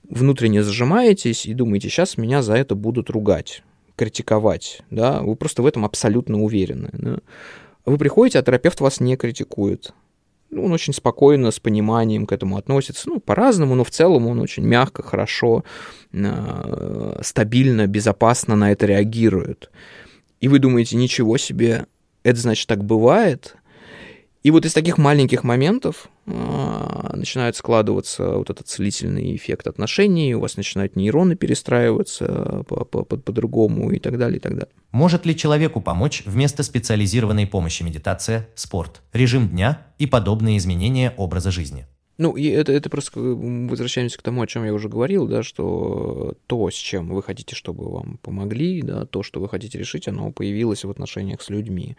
[0.09, 3.63] внутренне зажимаетесь и думаете, сейчас меня за это будут ругать
[3.95, 6.89] критиковать, да, вы просто в этом абсолютно уверены.
[6.93, 7.17] Да?
[7.85, 9.93] Вы приходите, а терапевт вас не критикует.
[10.51, 13.09] Ну, он очень спокойно, с пониманием к этому относится.
[13.09, 15.63] Ну, по-разному, но в целом он очень мягко, хорошо,
[16.11, 19.69] э, стабильно, безопасно на это реагирует.
[20.41, 21.85] И вы думаете, ничего себе,
[22.23, 23.55] это значит так бывает?
[24.41, 30.39] И вот из таких маленьких моментов а, начинает складываться вот этот целительный эффект отношений, у
[30.39, 34.73] вас начинают нейроны перестраиваться по-другому по, по, и так далее, и так далее.
[34.91, 41.51] Может ли человеку помочь вместо специализированной помощи медитация, спорт, режим дня и подобные изменения образа
[41.51, 41.85] жизни?
[42.19, 46.35] Ну, и это, это просто возвращаемся к тому, о чем я уже говорил, да, что
[46.47, 50.29] то, с чем вы хотите, чтобы вам помогли, да, то, что вы хотите решить, оно
[50.33, 51.95] появилось в отношениях с людьми.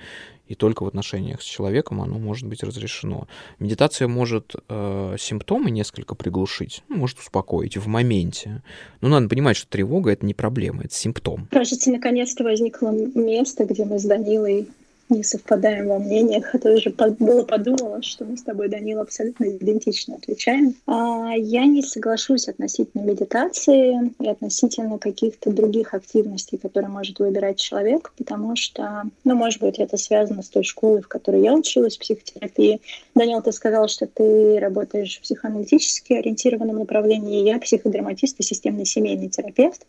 [0.46, 3.28] И только в отношениях с человеком оно может быть разрешено.
[3.58, 8.62] Медитация может э, симптомы несколько приглушить, ну, может успокоить в моменте.
[9.00, 11.48] Но надо понимать, что тревога— это не проблема, это симптом.
[11.50, 14.68] Кажется, наконец-то возникло место, где мы с Данилой
[15.10, 16.54] не совпадаем во мнениях.
[16.54, 20.74] Это уже было подумала, что мы с тобой, Данил, абсолютно идентично отвечаем.
[20.86, 28.12] А я не соглашусь относительно медитации и относительно каких-то других активностей, которые может выбирать человек,
[28.16, 32.80] потому что, ну, может быть, это связано с той школой, в которой я училась, психотерапии.
[33.14, 39.28] Данил, ты сказал, что ты работаешь в психоаналитически ориентированном направлении, я психодраматист и системный семейный
[39.28, 39.86] терапевт.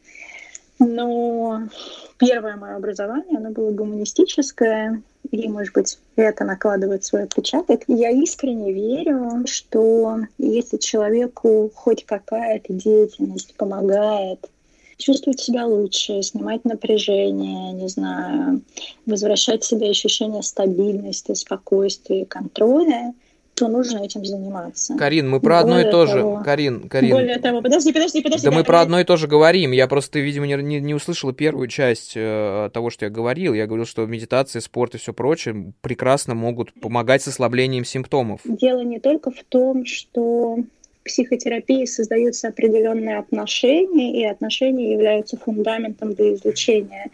[0.79, 1.69] Но
[2.17, 7.81] первое мое образование, оно было гуманистическое, и, может быть, это накладывает свой отпечаток.
[7.87, 14.49] Я искренне верю, что если человеку хоть какая-то деятельность помогает
[14.97, 18.61] чувствовать себя лучше, снимать напряжение, не знаю,
[19.05, 23.13] возвращать себе ощущение стабильности, спокойствия, контроля,
[23.61, 24.95] то нужно этим заниматься.
[24.97, 26.41] Карин, мы про одно и то же.
[26.43, 27.11] Карин, Карин.
[27.11, 28.43] Более того, подожди, подожди, подожди.
[28.43, 29.71] Да, да мы про одно и то же говорим.
[29.71, 33.53] Я просто, видимо, не, не, не услышала первую часть э, того, что я говорил.
[33.53, 38.41] Я говорил, что медитация, спорт и все прочее прекрасно могут помогать с ослаблением симптомов.
[38.45, 40.57] Дело не только в том, что
[41.05, 47.11] психотерапии создаются определенные отношения, и отношения являются фундаментом для излечения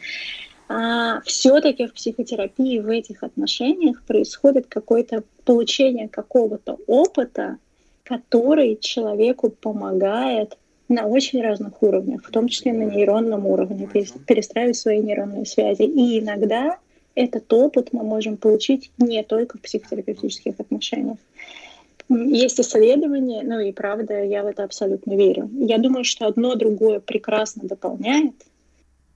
[0.69, 7.58] а все-таки в психотерапии в этих отношениях происходит какое-то получение какого-то опыта,
[8.03, 10.58] который человеку помогает
[10.89, 13.88] на очень разных уровнях, в том числе на нейронном уровне,
[14.25, 15.84] перестраивать свои нейронные связи.
[15.84, 16.77] И иногда
[17.15, 21.17] этот опыт мы можем получить не только в психотерапевтических отношениях.
[22.10, 25.49] Есть исследования, ну и правда, я в это абсолютно верю.
[25.53, 28.36] Я думаю, что одно другое прекрасно дополняет,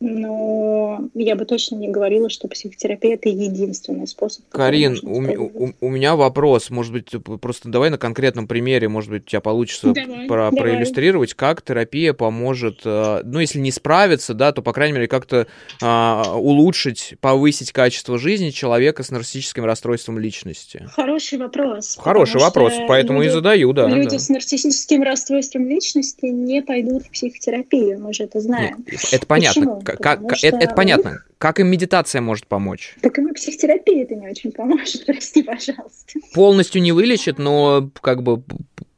[0.01, 4.43] но я бы точно не говорила, что психотерапия это единственный способ.
[4.49, 9.23] Карин, у, у, у меня вопрос, может быть, просто давай на конкретном примере, может быть,
[9.23, 10.59] у тебя получится давай, про, давай.
[10.59, 15.45] проиллюстрировать, как терапия поможет, э, ну, если не справиться, да, то, по крайней мере, как-то
[15.81, 20.87] а, улучшить, повысить качество жизни человека с нарциссическим расстройством личности.
[20.93, 21.97] Хороший вопрос.
[22.01, 23.87] Хороший вопрос, поэтому люди, и задаю, да.
[23.87, 24.19] Люди да.
[24.19, 28.83] с нарциссическим расстройством личности не пойдут в психотерапию, мы же это знаем.
[28.91, 29.61] Нет, это понятно.
[29.61, 29.81] Почему?
[29.99, 30.47] Как, что...
[30.47, 31.23] это, это понятно.
[31.37, 32.95] Как им медитация может помочь?
[33.01, 36.19] Так им и психотерапия это не очень поможет, прости, пожалуйста.
[36.33, 38.43] Полностью не вылечит, но как бы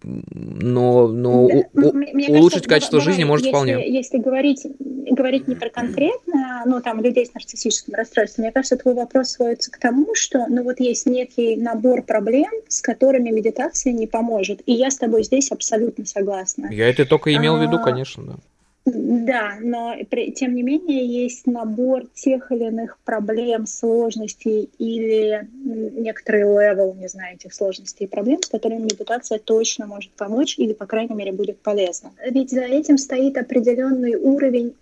[0.03, 3.89] но, но да, у, мне улучшить кажется, качество давай, жизни может если, вполне.
[3.89, 8.95] Если говорить, говорить не про конкретно, ну, там, людей с нарциссическим расстройством, мне кажется, твой
[8.95, 14.08] вопрос сводится к тому, что, ну, вот есть некий набор проблем, с которыми медитация не
[14.08, 14.62] поможет.
[14.65, 16.67] И я с тобой здесь абсолютно согласна.
[16.71, 18.36] Я это только имел в виду, а, конечно, да.
[18.85, 19.95] Да, но
[20.35, 27.35] тем не менее есть набор тех или иных проблем, сложностей или некоторый level, не знаю,
[27.35, 31.59] этих сложностей и проблем, с которыми медитация точно может помочь или, по крайней мере, будет
[31.59, 32.11] полезна.
[32.29, 34.73] Ведь за этим стоит определенный уровень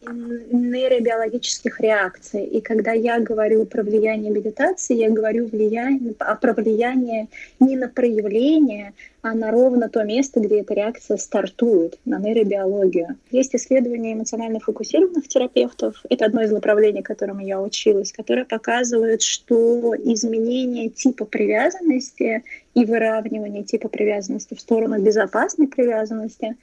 [0.51, 2.43] нейробиологических реакций.
[2.45, 7.27] И когда я говорю про влияние медитации, я говорю влияние, про влияние
[7.59, 13.17] не на проявление, а на ровно то место, где эта реакция стартует, на нейробиологию.
[13.29, 19.95] Есть исследования эмоционально фокусированных терапевтов, это одно из направлений, которому я училась, которое показывает, что
[19.95, 26.55] изменение типа привязанности и выравнивание типа привязанности в сторону безопасной привязанности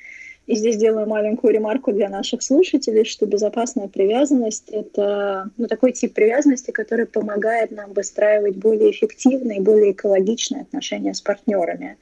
[0.49, 6.15] и здесь делаю маленькую ремарку для наших слушателей, что безопасная привязанность— это ну, такой тип
[6.15, 11.99] привязанности, который помогает нам выстраивать более эффективные, более экологичные отношения с партнерами.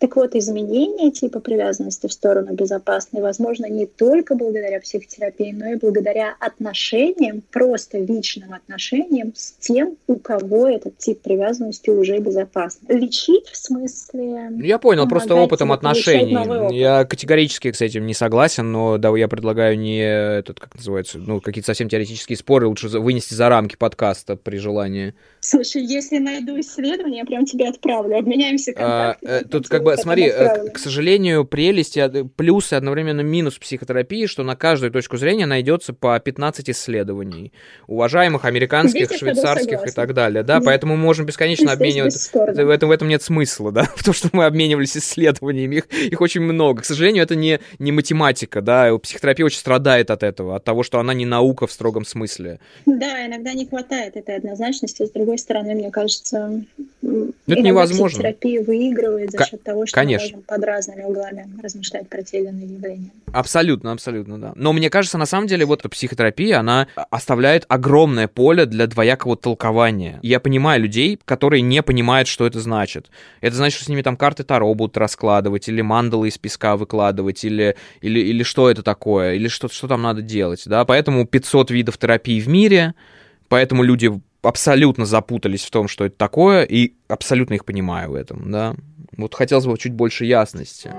[0.00, 5.76] Так вот, изменение типа привязанности в сторону безопасной возможно не только благодаря психотерапии, но и
[5.76, 12.80] благодаря отношениям, просто личным отношениям с тем, у кого этот тип привязанности уже безопасен.
[12.88, 14.48] Лечить в смысле...
[14.52, 16.34] Ну, я понял, просто опытом отношений.
[16.34, 16.72] Опыт.
[16.72, 21.42] Я категорически с этим не согласен, но да, я предлагаю не этот, как называется, ну,
[21.42, 25.12] какие-то совсем теоретические споры лучше вынести за рамки подкаста при желании.
[25.40, 29.32] Слушай, если найду исследование, я прям тебе отправлю, обменяемся а, контактами.
[29.32, 31.98] А, тут как бы, смотри, э, к сожалению, прелесть,
[32.36, 37.52] плюс и одновременно минус психотерапии, что на каждую точку зрения найдется по 15 исследований,
[37.86, 42.30] уважаемых американских, Видите, швейцарских и так далее, да, поэтому мы можем бесконечно обмениваться.
[42.32, 46.20] В этом, в этом нет смысла, да, в том, что мы обменивались исследованиями, их, их
[46.20, 46.82] очень много.
[46.82, 50.98] К сожалению, это не, не математика, да, психотерапия очень страдает от этого, от того, что
[50.98, 52.60] она не наука в строгом смысле.
[52.86, 56.64] Да, иногда не хватает этой однозначности, с другой стороны, мне кажется,
[57.54, 58.18] это невозможно.
[58.20, 60.26] терапия выигрывает за К- счет того, что конечно.
[60.26, 63.10] мы можем под разными углами размышлять про те или иные явления.
[63.32, 64.52] Абсолютно, абсолютно, да.
[64.56, 69.36] Но мне кажется, на самом деле, вот эта психотерапия, она оставляет огромное поле для двоякого
[69.36, 70.18] толкования.
[70.22, 73.10] Я понимаю людей, которые не понимают, что это значит.
[73.40, 77.44] Это значит, что с ними там карты Таро будут раскладывать, или мандалы из песка выкладывать,
[77.44, 80.84] или, или, или что это такое, или что, что там надо делать, да.
[80.84, 82.94] Поэтому 500 видов терапии в мире,
[83.48, 84.10] поэтому люди
[84.42, 88.74] абсолютно запутались в том, что это такое, и абсолютно их понимаю в этом, да.
[89.16, 90.90] Вот хотелось бы чуть больше ясности.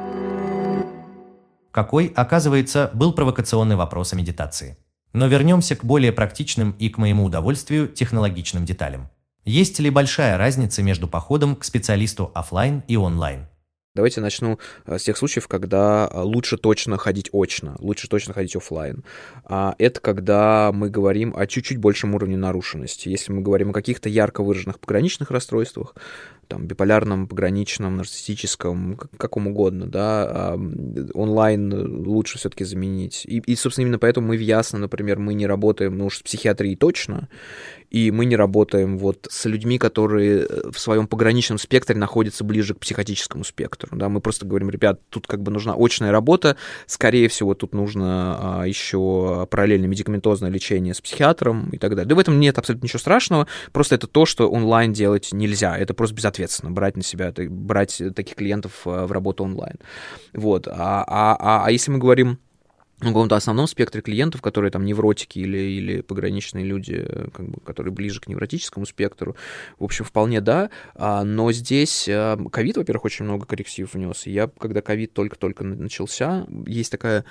[1.72, 4.78] Какой, оказывается, был провокационный вопрос о медитации.
[5.14, 9.10] Но вернемся к более практичным и, к моему удовольствию, технологичным деталям.
[9.46, 13.48] Есть ли большая разница между походом к специалисту офлайн и онлайн?
[13.94, 18.56] Давайте начну э, с тех случаев, когда э, лучше точно ходить очно, лучше точно ходить
[18.56, 19.04] офлайн.
[19.44, 23.10] А это когда мы говорим о чуть-чуть большем уровне нарушенности.
[23.10, 25.94] Если мы говорим о каких-то ярко выраженных пограничных расстройствах,
[26.48, 30.58] там, биполярном, пограничном, нарциссическом, каком угодно, да,
[31.14, 33.26] онлайн лучше все-таки заменить.
[33.26, 36.24] И, и, собственно, именно поэтому мы в Ясно, например, мы не работаем, ну уж с
[36.24, 37.30] психиатрией точно,
[37.92, 42.74] и мы не работаем вот с людьми, которые э, в своем пограничном спектре находятся ближе
[42.74, 43.96] к психотическому спектру.
[43.98, 44.08] Да?
[44.08, 46.56] Мы просто говорим, ребят, тут как бы нужна очная работа,
[46.88, 52.08] скорее всего, тут нужно а, еще параллельно медикаментозное лечение с психиатром и так далее.
[52.08, 55.94] Да в этом нет абсолютно ничего страшного, просто это то, что онлайн делать нельзя, это
[55.94, 59.76] просто безответственно, брать на себя, брать таких клиентов э, в работу онлайн.
[60.34, 60.68] Вот.
[60.68, 62.40] А, а, а, а если мы говорим
[63.08, 68.22] каком-то основном спектре клиентов, которые там невротики или, или пограничные люди, как бы, которые ближе
[68.22, 69.36] к невротическому спектру,
[69.80, 74.48] в общем, вполне да, а, но здесь а, ковид, во-первых, очень много корректив внес, я,
[74.48, 77.26] когда ковид только-только начался, есть такая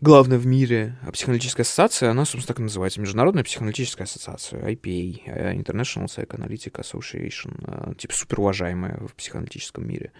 [0.00, 5.54] главная в мире психоаналитическая ассоциация, она, собственно, так и называется, Международная психоаналитическая ассоциация, IPA, э,
[5.54, 10.12] International Psychoanalytic Association, э, типа суперуважаемая в психоаналитическом мире.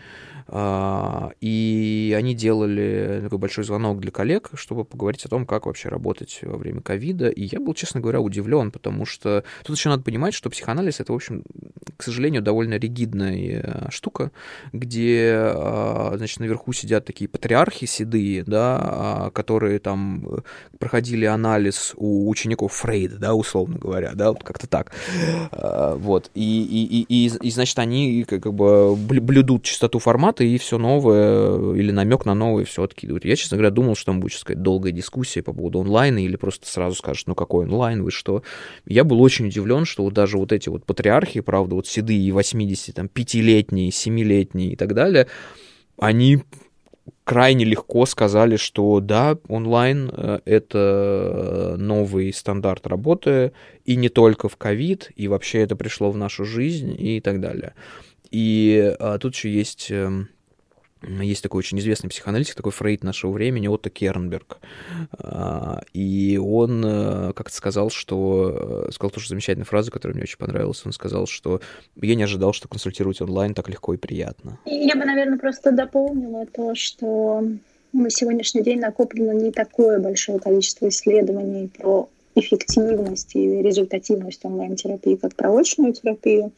[0.48, 5.88] А, и они делали такой большой звонок для коллег, чтобы поговорить о том, как вообще
[5.88, 10.02] работать во время ковида, и я был, честно говоря, удивлен, потому что тут еще надо
[10.02, 11.44] понимать, что психоанализ— это, в общем,
[11.96, 14.32] к сожалению, довольно ригидная э, штука,
[14.72, 15.52] где,
[16.14, 20.38] значит, наверху сидят такие патриархи седые, да, которые которые там э,
[20.78, 24.92] проходили анализ у учеников Фрейда, да, условно говоря, да, вот как-то так.
[25.52, 26.30] А, вот.
[26.34, 31.74] И, и, и, и, и, значит, они как бы блюдут чистоту формата, и все новое,
[31.74, 33.24] или намек на новое все откидывают.
[33.24, 36.66] Я, честно говоря, думал, что там будет, сказать, долгая дискуссия по поводу онлайна, или просто
[36.66, 38.42] сразу скажут, ну какой онлайн, вы что?
[38.86, 42.94] Я был очень удивлен, что вот даже вот эти вот патриархи, правда, вот седые 80,
[42.94, 45.28] там, 5-летние, 7-летние и так далее,
[45.98, 46.42] они
[47.30, 53.52] крайне легко сказали, что да, онлайн э,— это новый стандарт работы,
[53.84, 57.74] и не только в ковид, и вообще это пришло в нашу жизнь и так далее.
[58.32, 60.28] И а, тут еще есть эм,
[61.02, 64.58] есть такой очень известный психоаналитик, такой Фрейд нашего времени, Отто Кернберг.
[65.18, 68.86] А, и он э, как-то сказал, что...
[68.88, 70.82] Э, сказал тоже замечательную фразу, которая мне очень понравилась.
[70.84, 71.60] Он сказал, что
[71.96, 74.58] я не ожидал, что консультировать онлайн так легко и приятно.
[74.66, 77.44] Я бы, наверное, просто дополнила то, что
[77.92, 85.34] на сегодняшний день накоплено не такое большое количество исследований про эффективность и результативность онлайн-терапии как
[85.34, 86.52] проочную терапию.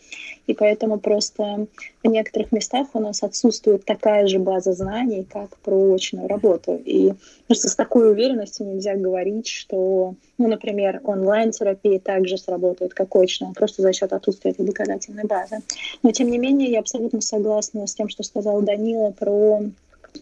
[0.47, 1.66] И поэтому просто
[2.03, 6.81] в некоторых местах у нас отсутствует такая же база знаний, как про очную работу.
[6.85, 7.12] И
[7.47, 13.83] просто с такой уверенностью нельзя говорить, что, ну, например, онлайн-терапия также сработает как очная, просто
[13.83, 15.59] за счет отсутствия этой доказательной базы.
[16.03, 19.62] Но, тем не менее, я абсолютно согласна с тем, что сказал Данила про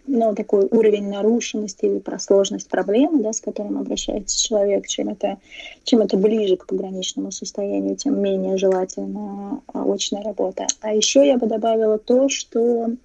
[0.06, 5.38] ну, такой уровень нарушенности или про сложность проблемы, да, с которым обращается человек, чем это,
[5.84, 10.66] чем это ближе к пограничному состоянию, тем менее желательно очная работа.
[10.80, 12.96] А еще я бы добавила то, что А,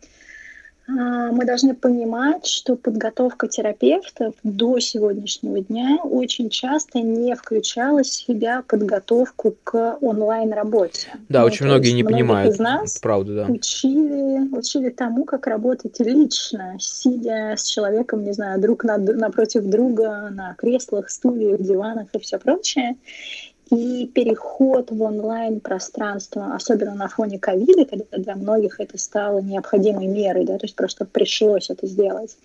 [0.88, 8.64] мы должны понимать, что подготовка терапевтов до сегодняшнего дня очень часто не включала в себя
[8.68, 11.08] подготовку к онлайн-работе.
[11.30, 13.46] Да, ну, очень многие не понимают, из нас правда, да.
[13.52, 20.54] Учили, учили тому, как работать лично, сидя с человеком, не знаю, друг напротив друга на
[20.56, 22.96] креслах, стульях, диванах и все прочее.
[23.72, 30.46] И переход в онлайн-пространство, особенно на фоне ковида, когда для многих это стало необходимой мерой,
[30.46, 32.38] да, то есть просто пришлось это сделать,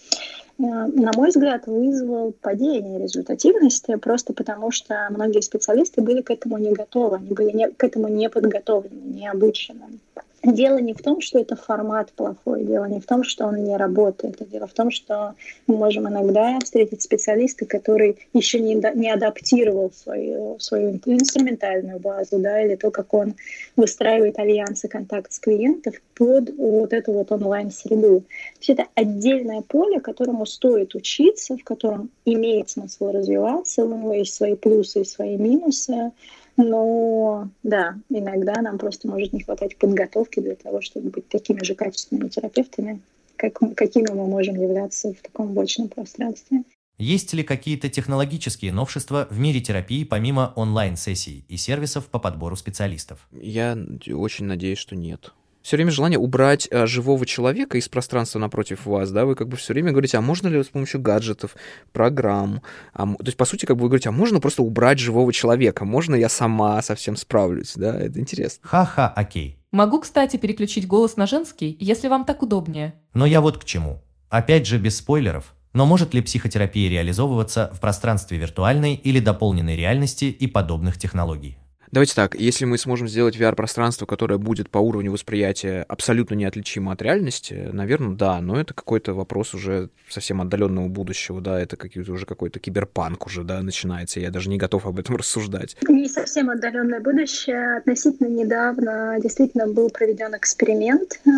[0.59, 6.57] э, на мой взгляд, вызвал падение результативности, просто потому что многие специалисты были к этому
[6.57, 10.01] не готовы, они были не, к этому не подготовлены, не обучены.
[10.43, 13.77] Дело не в том, что это формат плохой, дело не в том, что он не
[13.77, 15.35] работает, дело в том, что
[15.67, 22.63] мы можем иногда встретить специалиста, который еще не, не адаптировал свою, свою инструментальную базу, да,
[22.63, 23.35] или то, как он
[23.77, 28.21] выстраивает альянсы контакт с клиентов под вот эту вот онлайн-среду.
[28.21, 34.15] То есть это отдельное поле, которому стоит учиться, в котором имеет смысл развиваться, у него
[34.15, 36.13] есть свои плюсы и свои минусы,
[36.57, 41.75] но да, иногда нам просто может не хватать подготовки для того, чтобы быть такими же
[41.75, 43.01] качественными терапевтами,
[43.37, 46.63] как, какими мы можем являться в таком обычном пространстве.
[46.99, 53.27] Есть ли какие-то технологические новшества в мире терапии помимо онлайн-сессий и сервисов по подбору специалистов?
[53.33, 53.79] Я
[54.13, 55.33] очень надеюсь, что нет
[55.63, 59.57] все время желание убрать а, живого человека из пространства напротив вас, да, вы как бы
[59.57, 61.57] все время говорите, а можно ли с помощью гаджетов,
[61.93, 65.33] программ, а, то есть, по сути, как бы вы говорите, а можно просто убрать живого
[65.33, 68.67] человека, можно я сама совсем справлюсь, да, это интересно.
[68.67, 69.57] Ха-ха, окей.
[69.73, 72.95] Могу, кстати, переключить голос на женский, если вам так удобнее.
[73.15, 74.03] Но я вот к чему.
[74.29, 80.25] Опять же, без спойлеров, но может ли психотерапия реализовываться в пространстве виртуальной или дополненной реальности
[80.25, 81.59] и подобных технологий?
[81.93, 87.03] Давайте так, если мы сможем сделать VR-пространство, которое будет по уровню восприятия абсолютно неотличимо от
[87.03, 92.27] реальности, наверное, да, но это какой-то вопрос уже совсем отдаленного будущего, да, это какие-то уже
[92.27, 95.77] какой-то киберпанк уже, да, начинается, я даже не готов об этом рассуждать.
[95.89, 97.79] Не совсем отдаленное будущее.
[97.79, 101.31] Относительно недавно действительно был проведен эксперимент э,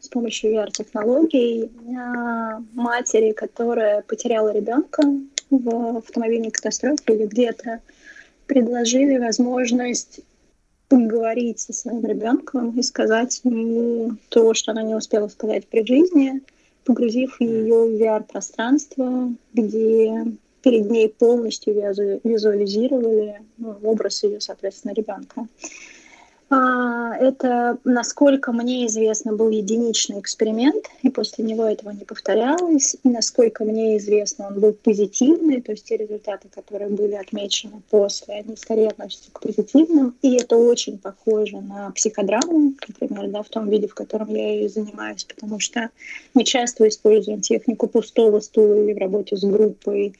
[0.00, 5.02] с помощью VR-технологий э, матери, которая потеряла ребенка
[5.50, 7.80] в автомобильной катастрофе или где-то
[8.52, 10.20] предложили возможность
[10.88, 16.42] поговорить со своим ребенком и сказать ему то, что она не успела сказать при жизни,
[16.84, 20.26] погрузив ее в VR-пространство, где
[20.62, 21.74] перед ней полностью
[22.24, 25.46] визуализировали ну, образ ее, соответственно, ребенка.
[26.54, 32.94] А, это, насколько мне известно, был единичный эксперимент, и после него этого не повторялось.
[33.02, 38.34] И насколько мне известно, он был позитивный, то есть те результаты, которые были отмечены после,
[38.34, 40.14] они скорее относятся к позитивным.
[40.20, 44.68] И это очень похоже на психодраму, например, да, в том виде, в котором я и
[44.68, 45.88] занимаюсь, потому что
[46.34, 50.14] мы часто используем технику пустого стула или в работе с группой,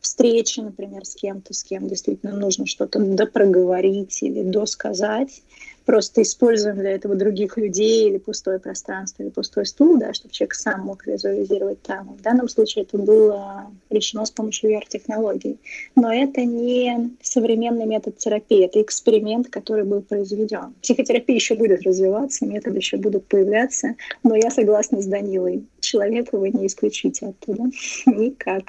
[0.00, 5.42] встречи, например, с кем-то, с кем действительно нужно что-то допроговорить или досказать
[5.88, 10.52] просто используем для этого других людей или пустое пространство, или пустой стул, да, чтобы человек
[10.52, 12.08] сам мог визуализировать там.
[12.08, 15.58] В данном случае это было решено с помощью VR-технологий.
[15.96, 20.74] Но это не современный метод терапии, это эксперимент, который был произведен.
[20.82, 25.64] Психотерапия еще будет развиваться, методы еще будут появляться, но я согласна с Данилой.
[25.80, 27.62] Человека вы не исключите оттуда.
[28.06, 28.64] Никак.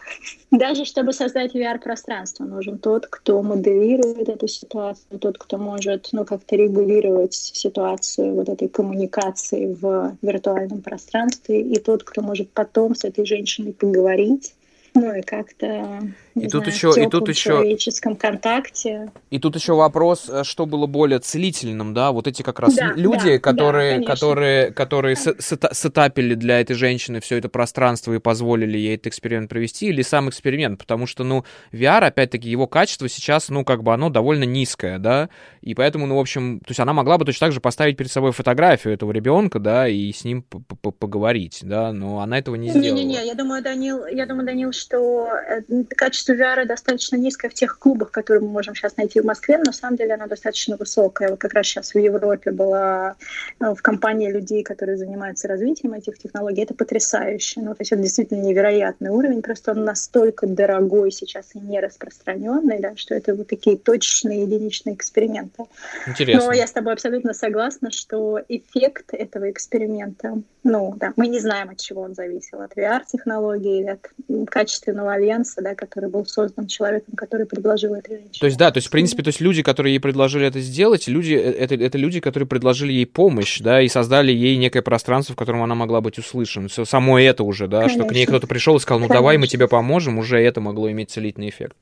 [0.51, 6.55] Даже чтобы создать VR-пространство, нужен тот, кто моделирует эту ситуацию, тот, кто может ну, как-то
[6.55, 13.03] регулировать контролировать ситуацию вот этой коммуникации в виртуальном пространстве, и тот, кто может потом с
[13.03, 14.53] этой женщиной поговорить,
[14.93, 16.01] ну и как-то
[16.39, 19.11] и тут знаю, еще, и тут еще человеческом контакте.
[19.29, 22.93] И тут еще вопрос, э, что было более целительным, да, вот эти как раз да,
[22.95, 28.77] люди, да, которые, да, которые, которые сетапили для этой женщины все это пространство и позволили
[28.77, 33.49] ей этот эксперимент провести, или сам эксперимент, потому что, ну, VR, опять-таки, его качество сейчас,
[33.49, 35.29] ну, как бы оно довольно низкое, да,
[35.61, 38.11] и поэтому, ну, в общем, то есть она могла бы точно так же поставить перед
[38.11, 42.97] собой фотографию этого ребенка, да, и с ним поговорить, да, но она этого не сделала.
[42.97, 45.61] Не-не-не, я думаю, Данил, я думаю, Данил, что э,
[45.95, 49.57] качество количество VR достаточно низкое в тех клубах, которые мы можем сейчас найти в Москве,
[49.57, 51.29] но на самом деле оно достаточно высокое.
[51.29, 53.15] Вот как раз сейчас в Европе была
[53.59, 56.63] ну, в компании людей, которые занимаются развитием этих технологий.
[56.63, 57.61] Это потрясающе.
[57.61, 62.79] Ну, то есть это действительно невероятный уровень, просто он настолько дорогой сейчас и не распространенный,
[62.79, 65.63] да, что это вот такие точечные единичные эксперименты.
[66.07, 66.47] Интересно.
[66.47, 71.69] Но я с тобой абсолютно согласна, что эффект этого эксперимента, ну да, мы не знаем,
[71.69, 76.67] от чего он зависел, от VR-технологии или от качественного альянса, да, который был был создан
[76.67, 78.39] человеком, который предложил это женщине.
[78.39, 81.07] То есть, да, то есть, в принципе, то есть люди, которые ей предложили это сделать,
[81.07, 85.33] люди, э, это, это люди, которые предложили ей помощь, да, и создали ей некое пространство,
[85.33, 86.67] в котором она могла быть услышана.
[86.69, 88.03] Само это уже, да, Конечно.
[88.03, 89.21] что к ней кто-то пришел и сказал, ну Конечно.
[89.21, 91.77] давай мы тебе поможем, уже это могло иметь целительный эффект.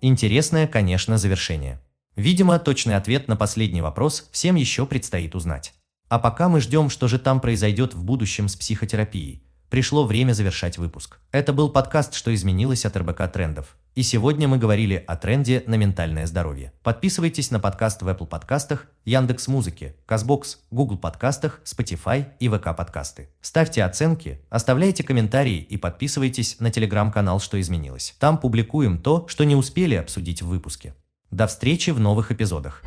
[0.00, 1.80] Интересное, конечно, завершение.
[2.16, 5.72] Видимо, точный ответ на последний вопрос всем еще предстоит узнать.
[6.08, 9.42] А пока мы ждем, что же там произойдет в будущем с психотерапией.
[9.72, 11.18] Пришло время завершать выпуск.
[11.30, 13.78] Это был подкаст «Что изменилось от РБК трендов».
[13.94, 16.74] И сегодня мы говорили о тренде на ментальное здоровье.
[16.82, 23.30] Подписывайтесь на подкаст в Apple подкастах, Яндекс Музыке, Казбокс, Google подкастах, Spotify и ВК подкасты.
[23.40, 28.14] Ставьте оценки, оставляйте комментарии и подписывайтесь на телеграм-канал «Что изменилось».
[28.18, 30.94] Там публикуем то, что не успели обсудить в выпуске.
[31.30, 32.82] До встречи в новых эпизодах.